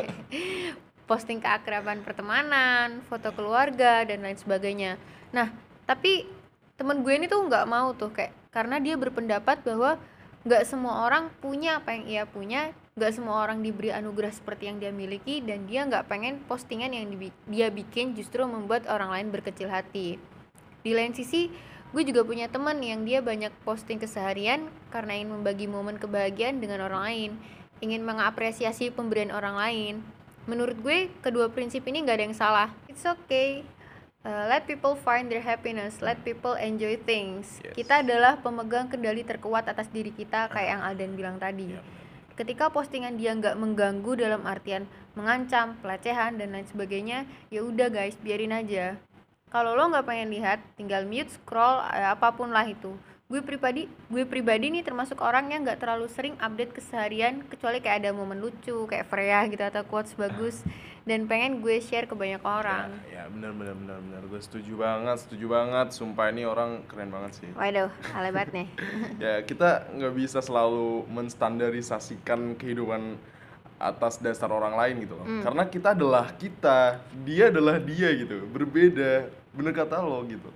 posting 1.09 1.38
keakraban 1.40 2.00
pertemanan, 2.00 3.00
foto 3.06 3.30
keluarga 3.33 4.04
dan 4.04 4.25
lain 4.25 4.37
sebagainya. 4.37 4.97
Nah, 5.33 5.52
tapi 5.85 6.28
temen 6.75 7.06
gue 7.06 7.14
ini 7.14 7.30
tuh 7.30 7.44
nggak 7.47 7.66
mau 7.71 7.94
tuh 7.94 8.11
kayak 8.11 8.35
karena 8.50 8.83
dia 8.83 8.99
berpendapat 8.99 9.62
bahwa 9.62 10.00
nggak 10.44 10.62
semua 10.68 11.08
orang 11.08 11.32
punya 11.40 11.80
apa 11.80 11.96
yang 11.96 12.04
ia 12.04 12.22
punya, 12.28 12.76
nggak 13.00 13.12
semua 13.16 13.40
orang 13.40 13.64
diberi 13.64 13.88
anugerah 13.88 14.28
seperti 14.28 14.68
yang 14.68 14.76
dia 14.76 14.92
miliki 14.92 15.40
dan 15.40 15.64
dia 15.64 15.88
nggak 15.88 16.04
pengen 16.04 16.44
postingan 16.44 16.92
yang 16.92 17.08
dia 17.48 17.68
bikin 17.72 18.12
justru 18.12 18.44
membuat 18.44 18.84
orang 18.86 19.08
lain 19.08 19.28
berkecil 19.32 19.72
hati. 19.72 20.20
Di 20.84 20.92
lain 20.92 21.16
sisi, 21.16 21.48
gue 21.96 22.02
juga 22.04 22.28
punya 22.28 22.52
teman 22.52 22.76
yang 22.84 23.08
dia 23.08 23.24
banyak 23.24 23.56
posting 23.64 23.96
keseharian 23.96 24.68
karena 24.92 25.16
ingin 25.16 25.32
membagi 25.32 25.64
momen 25.64 25.96
kebahagiaan 25.96 26.60
dengan 26.60 26.84
orang 26.84 27.02
lain, 27.08 27.30
ingin 27.80 28.04
mengapresiasi 28.04 28.92
pemberian 28.92 29.32
orang 29.32 29.56
lain. 29.56 29.94
Menurut 30.44 30.76
gue, 30.84 31.08
kedua 31.24 31.48
prinsip 31.48 31.88
ini 31.88 32.04
nggak 32.04 32.16
ada 32.20 32.24
yang 32.28 32.36
salah. 32.36 32.68
It's 32.84 33.08
okay. 33.08 33.64
Uh, 34.25 34.49
let 34.49 34.64
people 34.64 34.97
find 34.97 35.28
their 35.28 35.45
happiness, 35.45 36.00
let 36.00 36.16
people 36.25 36.57
enjoy 36.57 36.97
things. 36.97 37.61
Yes. 37.61 37.76
Kita 37.76 38.00
adalah 38.00 38.40
pemegang 38.40 38.88
kendali 38.88 39.21
terkuat 39.21 39.69
atas 39.69 39.93
diri 39.93 40.16
kita, 40.16 40.49
kayak 40.49 40.81
yang 40.81 40.83
Alden 40.83 41.12
bilang 41.12 41.37
tadi. 41.37 41.76
Iya. 41.76 41.85
Ketika 42.33 42.73
postingan 42.73 43.21
dia 43.21 43.37
nggak 43.37 43.52
mengganggu 43.52 44.16
dalam 44.16 44.49
artian 44.49 44.88
mengancam, 45.12 45.76
pelecehan 45.85 46.40
dan 46.40 46.57
lain 46.57 46.64
sebagainya, 46.64 47.28
ya 47.52 47.62
udah 47.69 47.93
guys, 47.93 48.16
biarin 48.16 48.57
aja. 48.57 48.97
kalau 49.54 49.78
lo 49.78 49.87
nggak 49.87 50.02
pengen 50.02 50.35
lihat 50.35 50.59
tinggal 50.75 51.07
mute 51.07 51.31
scroll 51.31 51.78
eh, 51.95 52.11
apa 52.11 52.35
pun 52.35 52.50
lah 52.50 52.66
itu 52.66 52.90
gue 53.25 53.40
pribadi 53.40 53.88
gue 54.12 54.25
pribadi 54.28 54.69
nih 54.69 54.85
termasuk 54.85 55.16
orang 55.25 55.49
yang 55.49 55.64
nggak 55.64 55.81
terlalu 55.81 56.12
sering 56.12 56.37
update 56.45 56.76
keseharian 56.76 57.40
kecuali 57.49 57.81
kayak 57.81 58.04
ada 58.04 58.11
momen 58.12 58.37
lucu 58.37 58.85
kayak 58.85 59.09
Freya 59.09 59.49
gitu 59.49 59.64
atau 59.64 59.81
quotes 59.81 60.12
bagus 60.12 60.61
dan 61.09 61.25
pengen 61.25 61.64
gue 61.64 61.81
share 61.81 62.04
ke 62.04 62.12
banyak 62.12 62.45
orang 62.45 62.93
Ya, 63.09 63.25
ya 63.25 63.33
benar 63.33 63.57
benar 63.57 63.75
benar 63.81 63.99
benar. 64.00 64.23
Gue 64.28 64.40
setuju 64.40 64.76
banget, 64.76 65.16
setuju 65.25 65.47
banget. 65.52 65.93
Sumpah 65.93 66.33
ini 66.33 66.45
orang 66.45 66.85
keren 66.85 67.09
banget 67.09 67.40
sih. 67.40 67.49
waduh 67.57 67.88
alay 68.12 68.28
banget 68.28 68.50
nih 68.52 68.69
ya 69.25 69.35
kita 69.40 69.88
nggak 69.97 70.14
bisa 70.21 70.45
selalu 70.45 71.09
menstandarisasikan 71.09 72.61
kehidupan 72.61 73.16
atas 73.81 74.21
dasar 74.21 74.52
orang 74.52 74.76
lain 74.76 75.00
gitu 75.00 75.16
loh. 75.16 75.26
Karena 75.43 75.64
kita 75.66 75.93
adalah 75.93 76.28
kita, 76.37 77.00
dia 77.25 77.49
adalah 77.49 77.76
dia 77.81 78.12
gitu. 78.16 78.45
Berbeda, 78.49 79.28
bener 79.50 79.73
kata 79.75 80.00
lo 80.00 80.25
gitu. 80.25 80.49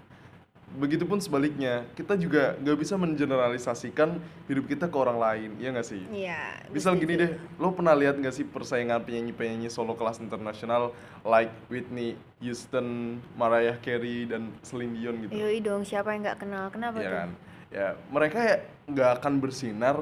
Begitupun 0.76 1.18
sebaliknya, 1.18 1.88
kita 1.96 2.14
juga 2.20 2.54
nggak 2.60 2.78
bisa 2.78 2.94
mengeneralisasikan 3.00 4.20
hidup 4.46 4.68
kita 4.68 4.86
ke 4.86 4.96
orang 5.00 5.16
lain, 5.16 5.50
ya 5.56 5.72
nggak 5.72 5.88
sih? 5.88 6.04
iya 6.12 6.60
Misal 6.68 7.00
gini 7.00 7.16
deh, 7.16 7.32
lo 7.56 7.72
pernah 7.72 7.96
lihat 7.96 8.20
nggak 8.20 8.34
sih 8.36 8.44
persaingan 8.44 9.00
penyanyi-penyanyi 9.02 9.72
solo 9.72 9.96
kelas 9.96 10.20
internasional 10.20 10.92
like 11.24 11.50
Whitney 11.72 12.20
Houston, 12.44 13.18
Mariah 13.34 13.80
Carey 13.80 14.28
dan 14.28 14.52
Celine 14.60 14.92
Dion 14.94 15.16
gitu? 15.24 15.32
Yoi 15.32 15.58
dong 15.64 15.82
siapa 15.88 16.12
yang 16.12 16.28
nggak 16.28 16.44
kenal 16.44 16.68
kenapa 16.68 17.00
ya 17.00 17.08
tuh 17.08 17.16
kan 17.16 17.30
ya 17.68 17.88
mereka 18.08 18.38
ya 18.40 18.56
nggak 18.88 19.10
akan 19.20 19.34
bersinar 19.40 19.96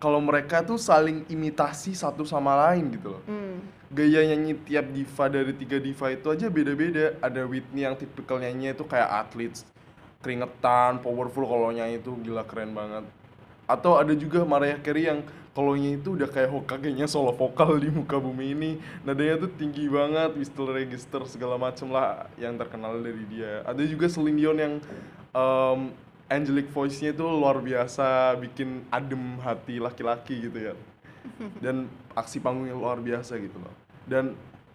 kalau 0.00 0.18
mereka 0.18 0.64
tuh 0.64 0.80
saling 0.80 1.22
imitasi 1.28 1.94
satu 1.94 2.24
sama 2.24 2.56
lain 2.68 2.96
gitu 2.96 3.14
loh 3.16 3.22
hmm. 3.28 3.56
gaya 3.92 4.24
nyanyi 4.32 4.56
tiap 4.64 4.88
diva 4.88 5.24
dari 5.28 5.52
tiga 5.52 5.78
diva 5.78 6.06
itu 6.10 6.26
aja 6.32 6.46
beda-beda 6.48 7.14
ada 7.20 7.44
Whitney 7.44 7.84
yang 7.84 7.94
tipikal 7.94 8.40
nyanyi 8.40 8.72
itu 8.72 8.84
kayak 8.88 9.08
atlet 9.28 9.54
keringetan 10.22 11.02
powerful 11.02 11.44
nyanyi 11.74 11.98
itu 11.98 12.14
gila 12.22 12.46
keren 12.46 12.72
banget. 12.72 13.04
Atau 13.66 13.98
ada 13.98 14.14
juga 14.14 14.46
Mariah 14.46 14.78
Carey 14.78 15.10
yang 15.10 15.26
nyanyi 15.52 16.00
itu 16.00 16.16
udah 16.16 16.28
kayak 16.32 16.48
Hokage-nya 16.48 17.04
solo 17.04 17.36
vokal 17.36 17.76
di 17.76 17.92
muka 17.92 18.16
bumi 18.16 18.56
ini. 18.56 18.70
Nadanya 19.04 19.44
tuh 19.44 19.50
tinggi 19.52 19.84
banget 19.90 20.32
whistle 20.32 20.72
register 20.72 21.20
segala 21.28 21.60
macem 21.60 21.92
lah 21.92 22.26
yang 22.40 22.56
terkenal 22.56 22.96
dari 23.02 23.24
dia. 23.28 23.60
Ada 23.68 23.84
juga 23.84 24.08
Celine 24.08 24.38
Dion 24.40 24.58
yang 24.58 24.74
em, 25.36 25.80
angelic 26.32 26.72
voice-nya 26.72 27.12
itu 27.12 27.24
luar 27.24 27.60
biasa 27.60 28.38
bikin 28.40 28.88
adem 28.88 29.36
hati 29.44 29.76
laki-laki 29.76 30.48
gitu 30.48 30.72
ya. 30.72 30.74
Dan 31.60 31.92
aksi 32.16 32.40
panggungnya 32.40 32.72
luar 32.72 32.98
biasa 32.98 33.36
gitu 33.36 33.60
loh. 33.60 33.74
Dan 34.08 34.32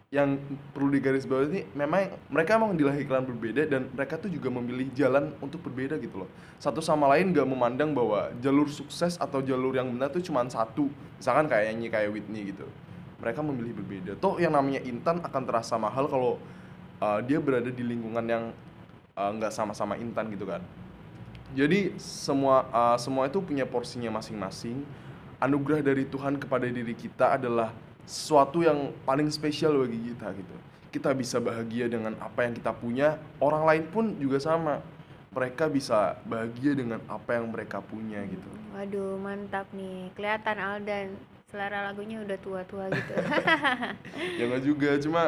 yang 0.08 0.40
perlu 0.72 0.88
digarisbawahi 0.88 1.48
ini 1.52 1.62
memang 1.76 2.16
mereka 2.32 2.56
emang 2.56 2.72
dilahirkan 2.80 3.28
berbeda 3.28 3.68
dan 3.68 3.92
mereka 3.92 4.16
tuh 4.16 4.32
juga 4.32 4.48
memilih 4.48 4.88
jalan 4.96 5.36
untuk 5.44 5.60
berbeda 5.68 6.00
gitu 6.00 6.24
loh. 6.24 6.30
Satu 6.64 6.80
sama 6.80 7.12
lain 7.12 7.36
gak 7.36 7.44
memandang 7.44 7.92
bahwa 7.92 8.32
jalur 8.40 8.72
sukses 8.72 9.20
atau 9.20 9.44
jalur 9.44 9.76
yang 9.76 9.92
benar 9.92 10.08
tuh 10.08 10.24
cuma 10.24 10.48
satu. 10.48 10.88
Misalkan 11.20 11.52
kayak 11.52 11.76
nyanyi 11.76 11.88
kayak 11.92 12.10
Whitney 12.16 12.56
gitu. 12.56 12.64
Mereka 13.20 13.44
memilih 13.44 13.76
berbeda. 13.84 14.16
Toh 14.16 14.40
yang 14.40 14.56
namanya 14.56 14.80
Intan 14.88 15.20
akan 15.20 15.44
terasa 15.44 15.76
mahal 15.76 16.08
kalau 16.08 16.40
uh, 17.04 17.20
dia 17.20 17.44
berada 17.44 17.68
di 17.68 17.84
lingkungan 17.84 18.24
yang 18.24 18.44
uh, 19.12 19.32
nggak 19.36 19.52
sama-sama 19.52 20.00
Intan 20.00 20.32
gitu 20.32 20.48
kan. 20.48 20.64
Jadi 21.52 22.00
semua 22.00 22.64
uh, 22.72 22.96
semua 22.96 23.28
itu 23.28 23.44
punya 23.44 23.68
porsinya 23.68 24.24
masing-masing. 24.24 24.88
Anugerah 25.44 25.84
dari 25.84 26.08
Tuhan 26.08 26.40
kepada 26.40 26.64
diri 26.64 26.96
kita 26.96 27.36
adalah 27.36 27.76
sesuatu 28.08 28.64
yang 28.64 28.96
paling 29.04 29.28
spesial 29.28 29.76
bagi 29.84 30.00
kita 30.16 30.32
gitu. 30.32 30.56
Kita 30.88 31.12
bisa 31.12 31.44
bahagia 31.44 31.92
dengan 31.92 32.16
apa 32.24 32.48
yang 32.48 32.56
kita 32.56 32.72
punya, 32.72 33.20
orang 33.44 33.64
lain 33.68 33.84
pun 33.92 34.06
juga 34.16 34.40
sama. 34.40 34.80
Mereka 35.36 35.68
bisa 35.70 36.16
bahagia 36.24 36.74
dengan 36.74 37.04
apa 37.12 37.36
yang 37.38 37.52
mereka 37.52 37.84
punya 37.84 38.24
gitu. 38.26 38.48
waduh 38.74 39.18
mantap 39.18 39.66
nih 39.74 40.10
kelihatan 40.14 40.58
Aldan 40.58 41.08
selera 41.50 41.90
lagunya 41.90 42.22
udah 42.22 42.38
tua-tua 42.42 42.90
gitu 42.94 43.14
ya 44.38 44.44
nggak 44.50 44.64
juga, 44.66 44.90
cuma 45.02 45.22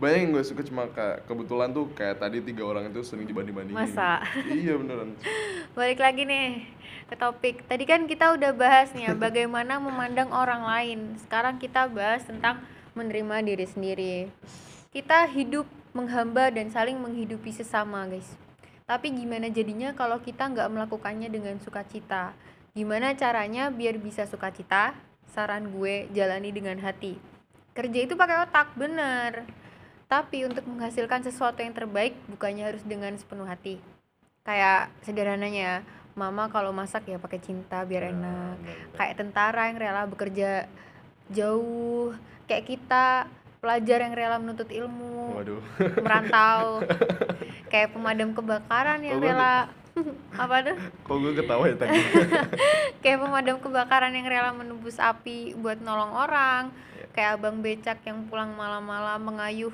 banyak 0.00 0.18
yang 0.24 0.30
gue 0.32 0.44
suka 0.44 0.64
cuma 0.64 0.88
kayak 0.88 1.28
kebetulan 1.28 1.68
tuh 1.76 1.92
kayak 1.92 2.16
tadi 2.20 2.40
tiga 2.40 2.64
orang 2.64 2.88
itu 2.88 3.04
sering 3.04 3.28
dibanding-bandingin. 3.28 3.84
Masa? 3.84 4.24
Iya 4.48 4.80
beneran. 4.80 5.12
balik 5.76 6.00
lagi 6.00 6.24
nih 6.24 6.48
ke 7.10 7.18
topik. 7.18 7.66
Tadi 7.66 7.82
kan 7.82 8.06
kita 8.06 8.38
udah 8.38 8.54
bahas 8.54 8.94
nih 8.94 9.10
ya 9.10 9.12
bagaimana 9.18 9.82
memandang 9.82 10.30
orang 10.30 10.62
lain. 10.62 11.18
Sekarang 11.18 11.58
kita 11.58 11.90
bahas 11.90 12.22
tentang 12.22 12.62
menerima 12.94 13.42
diri 13.42 13.66
sendiri. 13.66 14.14
Kita 14.94 15.26
hidup 15.26 15.66
menghamba 15.90 16.54
dan 16.54 16.70
saling 16.70 16.94
menghidupi 17.02 17.50
sesama 17.50 18.06
guys. 18.06 18.38
Tapi 18.86 19.10
gimana 19.10 19.50
jadinya 19.50 19.90
kalau 19.94 20.22
kita 20.22 20.46
nggak 20.46 20.70
melakukannya 20.70 21.26
dengan 21.26 21.58
sukacita? 21.58 22.30
Gimana 22.78 23.18
caranya 23.18 23.74
biar 23.74 23.98
bisa 23.98 24.22
sukacita? 24.30 24.94
Saran 25.30 25.70
gue 25.74 26.06
jalani 26.14 26.54
dengan 26.54 26.78
hati. 26.78 27.18
Kerja 27.74 28.06
itu 28.06 28.14
pakai 28.14 28.46
otak 28.46 28.74
bener. 28.78 29.46
Tapi 30.10 30.42
untuk 30.42 30.66
menghasilkan 30.66 31.22
sesuatu 31.22 31.62
yang 31.62 31.70
terbaik 31.70 32.18
bukannya 32.26 32.66
harus 32.66 32.82
dengan 32.82 33.14
sepenuh 33.14 33.46
hati. 33.46 33.78
Kayak 34.42 34.90
sederhananya 35.06 35.86
mama 36.20 36.52
kalau 36.52 36.68
masak 36.70 37.08
ya 37.08 37.16
pakai 37.16 37.40
cinta 37.40 37.80
biar 37.82 38.12
enak 38.12 38.60
kayak 38.92 39.16
tentara 39.16 39.72
yang 39.72 39.80
rela 39.80 40.04
bekerja 40.04 40.68
jauh 41.28 42.12
kayak 42.44 42.66
kita 42.66 43.24
pelajar 43.60 43.98
yang 44.00 44.12
rela 44.12 44.36
menuntut 44.36 44.68
ilmu 44.68 45.36
Waduh. 45.36 45.60
merantau 46.04 46.84
kayak 47.68 47.92
pemadam 47.92 48.32
kebakaran 48.32 49.00
yang 49.00 49.16
rela 49.16 49.68
apa 50.42 50.56
tuh 50.64 50.76
Kok 51.02 51.16
gue 51.18 51.32
ketawa 51.34 51.64
ya 51.66 51.76
tadi? 51.76 51.98
kayak 53.02 53.18
pemadam 53.20 53.56
kebakaran 53.58 54.12
yang 54.12 54.26
rela 54.26 54.50
menembus 54.52 54.96
api 54.96 55.56
buat 55.56 55.80
nolong 55.80 56.12
orang 56.14 56.62
Iya. 56.70 57.06
kayak 57.10 57.30
abang 57.36 57.58
becak 57.58 57.98
yang 58.04 58.28
pulang 58.28 58.52
malam-malam 58.54 59.18
mengayuh 59.18 59.72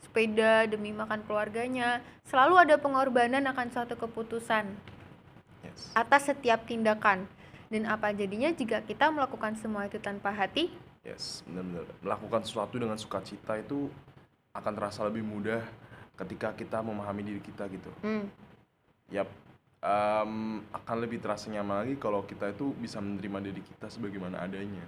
sepeda 0.00 0.64
demi 0.64 0.90
makan 0.90 1.20
keluarganya 1.24 2.00
selalu 2.24 2.54
ada 2.58 2.74
pengorbanan 2.76 3.44
akan 3.44 3.66
suatu 3.68 3.92
keputusan. 3.94 4.64
Atas 5.92 6.28
setiap 6.28 6.64
tindakan 6.64 7.26
dan 7.68 7.82
apa 7.84 8.10
jadinya 8.10 8.48
jika 8.48 8.80
kita 8.80 9.08
melakukan 9.08 9.56
semua 9.56 9.84
itu 9.84 9.98
tanpa 9.98 10.30
hati 10.30 10.72
Yes, 11.02 11.40
benar-benar. 11.48 11.88
Melakukan 12.04 12.44
sesuatu 12.44 12.76
dengan 12.76 12.96
sukacita 12.96 13.56
itu 13.56 13.88
akan 14.52 14.72
terasa 14.74 15.06
lebih 15.08 15.24
mudah 15.24 15.64
ketika 16.18 16.52
kita 16.52 16.82
memahami 16.82 17.22
diri 17.24 17.40
kita 17.40 17.64
gitu. 17.66 17.88
hmm, 18.02 18.28
Yap, 19.08 19.24
em, 19.80 20.32
akan 20.68 20.96
lebih 20.98 21.22
terasa 21.22 21.48
nyaman 21.48 21.86
lagi 21.86 21.94
kalau 21.96 22.26
kita 22.26 22.52
itu 22.52 22.74
bisa 22.76 22.98
menerima 23.00 23.38
diri 23.40 23.62
kita 23.64 23.88
sebagaimana 23.88 24.42
adanya. 24.42 24.84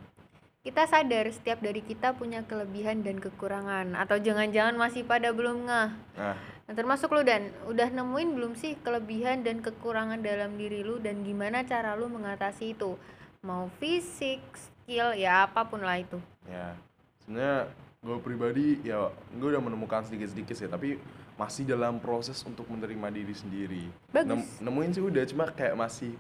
kita 0.61 0.85
sadar 0.85 1.25
setiap 1.33 1.65
dari 1.65 1.81
kita 1.81 2.13
punya 2.13 2.45
kelebihan 2.45 3.01
dan 3.01 3.17
kekurangan 3.17 3.97
atau 3.97 4.21
jangan-jangan 4.21 4.77
masih 4.77 5.09
pada 5.09 5.33
belum 5.33 5.65
ngeh 5.65 5.89
Nah, 6.21 6.37
Nah, 6.71 6.79
termasuk 6.79 7.11
lu 7.11 7.27
dan 7.27 7.51
udah 7.67 7.91
nemuin 7.91 8.31
belum 8.31 8.55
sih 8.55 8.79
kelebihan 8.79 9.43
dan 9.43 9.59
kekurangan 9.59 10.23
dalam 10.23 10.55
diri 10.55 10.87
lu 10.87 11.03
dan 11.03 11.27
gimana 11.27 11.67
cara 11.67 11.99
lu 11.99 12.07
mengatasi 12.07 12.79
itu? 12.79 12.95
Mau 13.43 13.67
fisik, 13.83 14.39
skill, 14.55 15.11
ya 15.19 15.51
apa 15.51 15.67
pun 15.67 15.83
lah 15.83 15.99
itu. 15.99 16.23
ya 16.47 16.79
sebenarnya 17.27 17.75
gue 18.07 18.17
pribadi 18.23 18.67
ya 18.87 19.11
gue 19.35 19.49
udah 19.51 19.59
menemukan 19.59 20.07
sedikit-sedikit 20.07 20.55
sih, 20.55 20.71
tapi 20.71 21.03
masih 21.35 21.67
dalam 21.67 21.99
proses 21.99 22.39
untuk 22.47 22.71
menerima 22.71 23.19
diri 23.19 23.35
sendiri. 23.35 23.85
Bagus. 24.15 24.31
Nem- 24.31 24.71
nemuin 24.71 24.91
sih 24.95 25.03
udah, 25.03 25.27
cuma 25.27 25.51
kayak 25.51 25.75
masih 25.75 26.15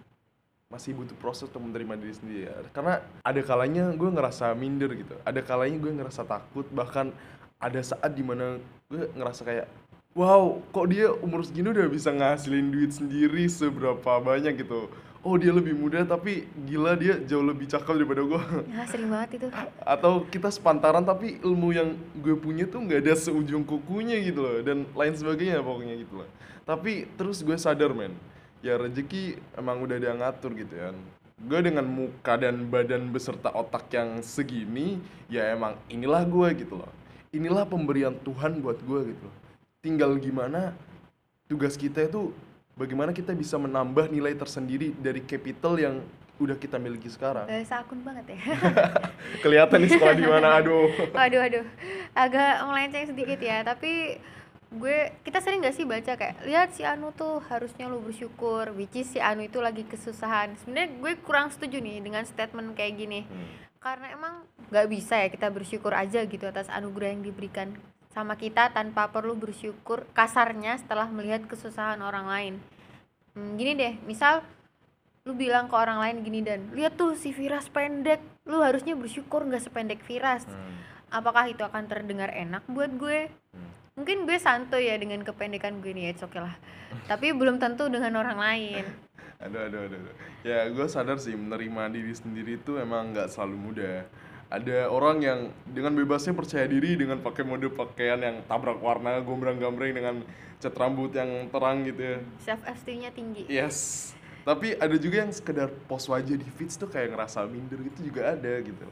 masih 0.67 0.99
butuh 0.99 1.15
proses 1.23 1.47
untuk 1.47 1.63
menerima 1.63 1.95
diri 1.95 2.15
sendiri 2.19 2.41
ya. 2.51 2.59
Karena 2.75 2.99
ada 3.23 3.41
kalanya 3.47 3.95
gue 3.95 4.11
ngerasa 4.11 4.51
minder 4.59 4.99
gitu. 4.99 5.15
Ada 5.23 5.47
kalanya 5.47 5.79
gue 5.79 5.95
ngerasa 5.95 6.27
takut 6.27 6.67
bahkan 6.75 7.15
ada 7.63 7.79
saat 7.87 8.11
di 8.19 8.27
mana 8.27 8.59
gue 8.91 9.07
ngerasa 9.15 9.47
kayak 9.47 9.67
wow 10.15 10.59
kok 10.75 10.87
dia 10.91 11.15
umur 11.23 11.47
segini 11.47 11.71
udah 11.71 11.87
bisa 11.87 12.11
ngasilin 12.11 12.75
duit 12.75 12.91
sendiri 12.91 13.47
seberapa 13.47 14.19
banyak 14.19 14.59
gitu. 14.59 14.91
Oh 15.21 15.37
dia 15.37 15.53
lebih 15.53 15.77
muda 15.77 16.01
tapi 16.09 16.49
gila 16.65 16.97
dia 16.97 17.21
jauh 17.21 17.45
lebih 17.45 17.69
cakep 17.69 17.93
daripada 17.93 18.25
gue. 18.25 18.43
Ya 18.73 18.89
sering 18.89 19.13
banget 19.13 19.37
itu. 19.37 19.47
Atau 19.85 20.25
kita 20.33 20.49
sepantaran 20.49 21.05
tapi 21.05 21.37
ilmu 21.45 21.77
yang 21.77 21.93
gue 22.25 22.33
punya 22.41 22.65
tuh 22.65 22.81
nggak 22.81 23.05
ada 23.05 23.15
seujung 23.21 23.61
kukunya 23.61 24.17
gitu 24.25 24.41
loh 24.41 24.65
dan 24.65 24.89
lain 24.97 25.15
sebagainya 25.15 25.61
pokoknya 25.61 25.95
gitu 26.01 26.25
loh. 26.25 26.29
Tapi 26.65 27.05
terus 27.21 27.45
gue 27.45 27.57
sadar 27.61 27.93
men, 27.93 28.17
ya 28.65 28.81
rezeki 28.81 29.37
emang 29.61 29.85
udah 29.85 29.97
dia 30.01 30.17
ngatur 30.17 30.57
gitu 30.57 30.73
kan. 30.73 30.97
Gue 31.41 31.61
dengan 31.69 31.85
muka 31.85 32.41
dan 32.41 32.69
badan 32.69 33.13
beserta 33.13 33.53
otak 33.53 33.93
yang 33.93 34.25
segini, 34.25 35.01
ya 35.29 35.53
emang 35.53 35.77
inilah 35.93 36.25
gue 36.25 36.65
gitu 36.65 36.81
loh. 36.81 36.89
Inilah 37.33 37.69
pemberian 37.69 38.17
Tuhan 38.25 38.61
buat 38.65 38.81
gue 38.81 39.01
gitu 39.13 39.25
loh. 39.29 39.37
Tinggal 39.81 40.13
gimana 40.21 40.77
tugas 41.49 41.73
kita 41.73 42.05
itu 42.05 42.37
bagaimana 42.77 43.17
kita 43.17 43.33
bisa 43.33 43.57
menambah 43.57 44.13
nilai 44.13 44.37
tersendiri 44.37 44.93
dari 45.01 45.25
capital 45.25 45.81
yang 45.81 45.95
udah 46.37 46.57
kita 46.57 46.77
miliki 46.77 47.09
sekarang. 47.09 47.49
Bahasa 47.49 47.81
akun 47.81 48.05
banget 48.05 48.37
ya. 48.37 48.39
Kelihatan 49.45 49.81
nih 49.81 49.91
sekolah 49.97 50.17
di 50.17 50.25
mana, 50.25 50.61
aduh. 50.61 50.89
waduh, 51.13 51.41
waduh. 51.41 51.67
Agak 52.13 52.65
melenceng 52.65 53.09
sedikit 53.13 53.41
ya, 53.41 53.61
tapi 53.61 54.21
gue 54.71 54.97
kita 55.25 55.41
sering 55.41 55.65
gak 55.65 55.75
sih 55.75 55.89
baca 55.89 56.13
kayak 56.15 56.45
lihat 56.45 56.71
si 56.77 56.85
Anu 56.87 57.11
tuh 57.11 57.43
harusnya 57.51 57.91
lu 57.91 57.99
bersyukur 58.07 58.71
which 58.79 58.95
is 58.95 59.11
si 59.11 59.19
Anu 59.19 59.43
itu 59.43 59.59
lagi 59.59 59.83
kesusahan 59.83 60.55
sebenarnya 60.63 60.95
gue 60.95 61.13
kurang 61.27 61.51
setuju 61.51 61.83
nih 61.83 61.99
dengan 61.99 62.23
statement 62.23 62.79
kayak 62.79 62.95
gini 62.95 63.27
Hmm. 63.27 63.51
karena 63.83 64.15
emang 64.15 64.47
nggak 64.71 64.87
bisa 64.87 65.19
ya 65.19 65.27
kita 65.27 65.51
bersyukur 65.51 65.91
aja 65.91 66.23
gitu 66.23 66.47
atas 66.47 66.71
anugerah 66.71 67.11
yang 67.11 67.27
diberikan 67.27 67.75
sama 68.11 68.35
kita 68.35 68.75
tanpa 68.75 69.07
perlu 69.09 69.39
bersyukur 69.39 70.05
kasarnya 70.13 70.77
setelah 70.77 71.07
melihat 71.07 71.47
kesusahan 71.47 72.03
orang 72.03 72.27
lain 72.27 72.55
Hmm, 73.31 73.55
gini 73.55 73.79
deh 73.79 73.95
misal 74.11 74.43
lu 75.23 75.39
bilang 75.39 75.71
ke 75.71 75.77
orang 75.79 76.03
lain 76.03 76.17
gini 76.27 76.43
dan 76.43 76.67
lihat 76.75 76.99
tuh 76.99 77.15
si 77.15 77.31
Firas 77.31 77.71
pendek 77.71 78.19
lu 78.43 78.59
harusnya 78.59 78.99
bersyukur 78.99 79.47
nggak 79.47 79.63
sependek 79.63 80.03
Firas 80.03 80.43
Hmm. 80.51 80.75
apakah 81.15 81.47
itu 81.47 81.63
akan 81.63 81.87
terdengar 81.87 82.35
enak 82.35 82.67
buat 82.67 82.91
gue 82.91 83.31
Hmm. 83.55 83.71
mungkin 83.95 84.27
gue 84.27 84.35
santuy 84.43 84.91
ya 84.91 84.99
dengan 84.99 85.23
kependekan 85.23 85.79
gue 85.79 85.95
nih 85.95 86.11
ya 86.11 86.27
oke 86.27 86.43
lah 86.43 86.59
tapi 87.07 87.31
belum 87.31 87.63
tentu 87.63 87.87
dengan 87.87 88.19
orang 88.19 88.39
lain 88.39 88.85
Aduh, 89.41 89.57
aduh, 89.57 89.89
aduh, 89.89 89.97
aduh. 89.97 90.15
Ya, 90.45 90.69
gue 90.69 90.85
sadar 90.85 91.17
sih 91.17 91.33
menerima 91.33 91.89
diri 91.89 92.13
sendiri 92.13 92.61
itu 92.61 92.77
emang 92.77 93.17
nggak 93.17 93.33
selalu 93.33 93.57
mudah. 93.57 94.05
Ada 94.51 94.91
orang 94.91 95.23
yang 95.23 95.41
dengan 95.63 95.95
bebasnya 95.95 96.35
percaya 96.35 96.67
diri 96.67 96.99
dengan 96.99 97.23
pakai 97.23 97.47
mode 97.47 97.71
pakaian 97.71 98.19
yang 98.19 98.43
tabrak 98.51 98.83
warna, 98.83 99.23
gombrang-gambreng 99.23 99.95
dengan 99.95 100.27
cat 100.59 100.75
rambut 100.75 101.15
yang 101.15 101.49
terang 101.49 101.87
gitu 101.87 102.03
ya. 102.03 102.19
self 102.43 102.61
esteemnya 102.69 103.09
tinggi 103.15 103.49
Yes. 103.49 104.11
Tapi 104.45 104.77
ada 104.77 104.97
juga 104.99 105.23
yang 105.25 105.33
sekedar 105.33 105.71
post 105.87 106.11
wajah 106.11 106.37
di 106.37 106.49
feeds 106.59 106.75
tuh 106.77 106.91
kayak 106.91 107.15
ngerasa 107.15 107.47
minder 107.47 107.81
gitu 107.87 108.11
juga 108.11 108.35
ada 108.35 108.53
gitu. 108.61 108.87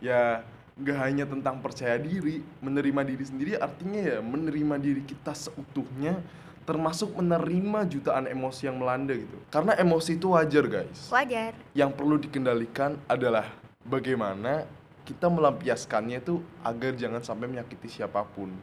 Ya 0.00 0.46
nggak 0.80 0.98
hanya 1.02 1.24
tentang 1.28 1.60
percaya 1.60 2.00
diri, 2.00 2.40
menerima 2.64 3.02
diri 3.04 3.24
sendiri 3.26 3.52
artinya 3.60 4.00
ya 4.00 4.18
menerima 4.24 4.80
diri 4.80 5.02
kita 5.04 5.36
seutuhnya 5.36 6.22
termasuk 6.64 7.12
menerima 7.18 7.82
jutaan 7.90 8.30
emosi 8.30 8.70
yang 8.70 8.78
melanda 8.78 9.12
gitu. 9.12 9.36
Karena 9.50 9.74
emosi 9.74 10.16
itu 10.16 10.32
wajar 10.32 10.64
guys. 10.70 11.10
wajar 11.10 11.52
Yang 11.74 11.90
perlu 11.98 12.16
dikendalikan 12.16 12.94
adalah 13.10 13.50
bagaimana 13.84 14.64
kita 15.10 15.26
melampiaskannya 15.26 16.22
itu 16.22 16.38
agar 16.62 16.94
jangan 16.94 17.18
sampai 17.18 17.50
menyakiti 17.50 17.90
siapa 17.90 18.22
pun. 18.22 18.54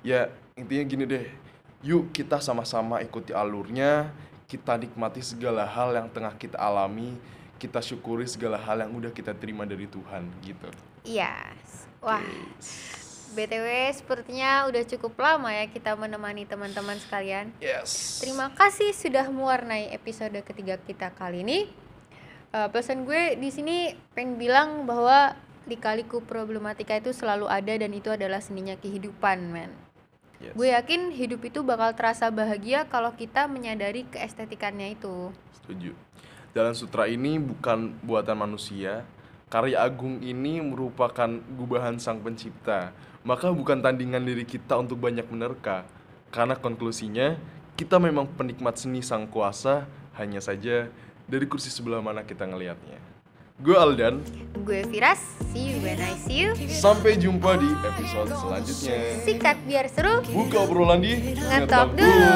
Ya 0.00 0.32
intinya 0.56 0.84
gini 0.88 1.04
deh, 1.04 1.26
yuk 1.84 2.08
kita 2.16 2.40
sama-sama 2.40 3.04
ikuti 3.04 3.36
alurnya, 3.36 4.08
kita 4.48 4.80
nikmati 4.80 5.20
segala 5.20 5.68
hal 5.68 5.92
yang 5.92 6.08
tengah 6.08 6.32
kita 6.40 6.56
alami, 6.56 7.12
kita 7.60 7.84
syukuri 7.84 8.24
segala 8.24 8.56
hal 8.56 8.80
yang 8.80 8.90
udah 8.96 9.12
kita 9.12 9.36
terima 9.36 9.68
dari 9.68 9.84
Tuhan 9.86 10.26
gitu. 10.40 10.66
yes 11.06 11.86
wah 12.02 12.18
Oke. 12.18 13.38
btw 13.38 13.66
sepertinya 13.94 14.66
udah 14.66 14.82
cukup 14.86 15.14
lama 15.18 15.50
ya 15.54 15.70
kita 15.70 15.94
menemani 15.94 16.42
teman-teman 16.46 16.98
sekalian 16.98 17.54
Yes. 17.62 18.18
terima 18.22 18.50
kasih 18.50 18.90
sudah 18.90 19.30
mewarnai 19.30 19.94
episode 19.94 20.34
ketiga 20.42 20.78
kita 20.78 21.14
kali 21.14 21.46
ini 21.46 21.58
Eh, 22.52 22.68
pesan 22.68 23.08
gue 23.08 23.40
di 23.40 23.48
sini 23.48 23.96
pengen 24.12 24.36
bilang 24.36 24.84
bahwa 24.84 25.32
lika-liku 25.68 26.22
problematika 26.22 26.98
itu 26.98 27.14
selalu 27.14 27.46
ada 27.46 27.74
dan 27.78 27.90
itu 27.94 28.10
adalah 28.10 28.42
seninya 28.42 28.74
kehidupan 28.74 29.50
men 29.50 29.72
Yes. 30.42 30.58
Gue 30.58 30.74
yakin 30.74 31.14
hidup 31.14 31.46
itu 31.46 31.62
bakal 31.62 31.94
terasa 31.94 32.26
bahagia 32.34 32.82
kalau 32.90 33.14
kita 33.14 33.46
menyadari 33.46 34.02
keestetikannya 34.10 34.98
itu. 34.98 35.30
Setuju. 35.62 35.94
Jalan 36.50 36.74
Sutra 36.74 37.06
ini 37.06 37.38
bukan 37.38 37.94
buatan 38.02 38.42
manusia. 38.42 39.06
Karya 39.46 39.78
agung 39.78 40.18
ini 40.18 40.58
merupakan 40.58 41.30
gubahan 41.30 42.02
sang 42.02 42.18
pencipta. 42.18 42.90
Maka 43.22 43.54
bukan 43.54 43.78
tandingan 43.78 44.26
diri 44.26 44.42
kita 44.42 44.82
untuk 44.82 44.98
banyak 44.98 45.30
menerka. 45.30 45.86
Karena 46.34 46.58
konklusinya, 46.58 47.38
kita 47.78 48.02
memang 48.02 48.26
penikmat 48.26 48.74
seni 48.82 48.98
sang 48.98 49.30
kuasa, 49.30 49.86
hanya 50.18 50.42
saja 50.42 50.90
dari 51.30 51.46
kursi 51.46 51.70
sebelah 51.70 52.02
mana 52.02 52.26
kita 52.26 52.50
ngelihatnya. 52.50 53.11
Gue 53.62 53.78
Aldan, 53.78 54.18
Gue 54.66 54.82
Firas, 54.90 55.22
see 55.54 55.70
you 55.70 55.78
when 55.86 55.94
I 56.02 56.18
see 56.18 56.42
you. 56.42 56.50
sampai 56.66 57.14
jumpa 57.14 57.54
di 57.62 57.70
episode 57.86 58.34
selanjutnya. 58.34 59.22
Sikat 59.22 59.54
biar 59.70 59.86
seru. 59.86 60.18
Buka 60.34 60.66
obrolan 60.66 60.98
di 60.98 61.38
Ngetop 61.38 61.94
dulu. 61.94 62.34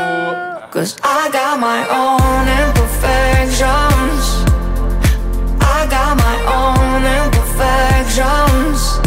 Cause 0.70 0.94
I 1.02 1.26
got 1.34 1.58
my 1.58 1.82
own 1.90 2.46
imperfections. 2.46 4.46
I 5.58 5.90
got 5.90 6.14
my 6.14 6.36
own 6.46 7.02
imperfections. 7.02 9.06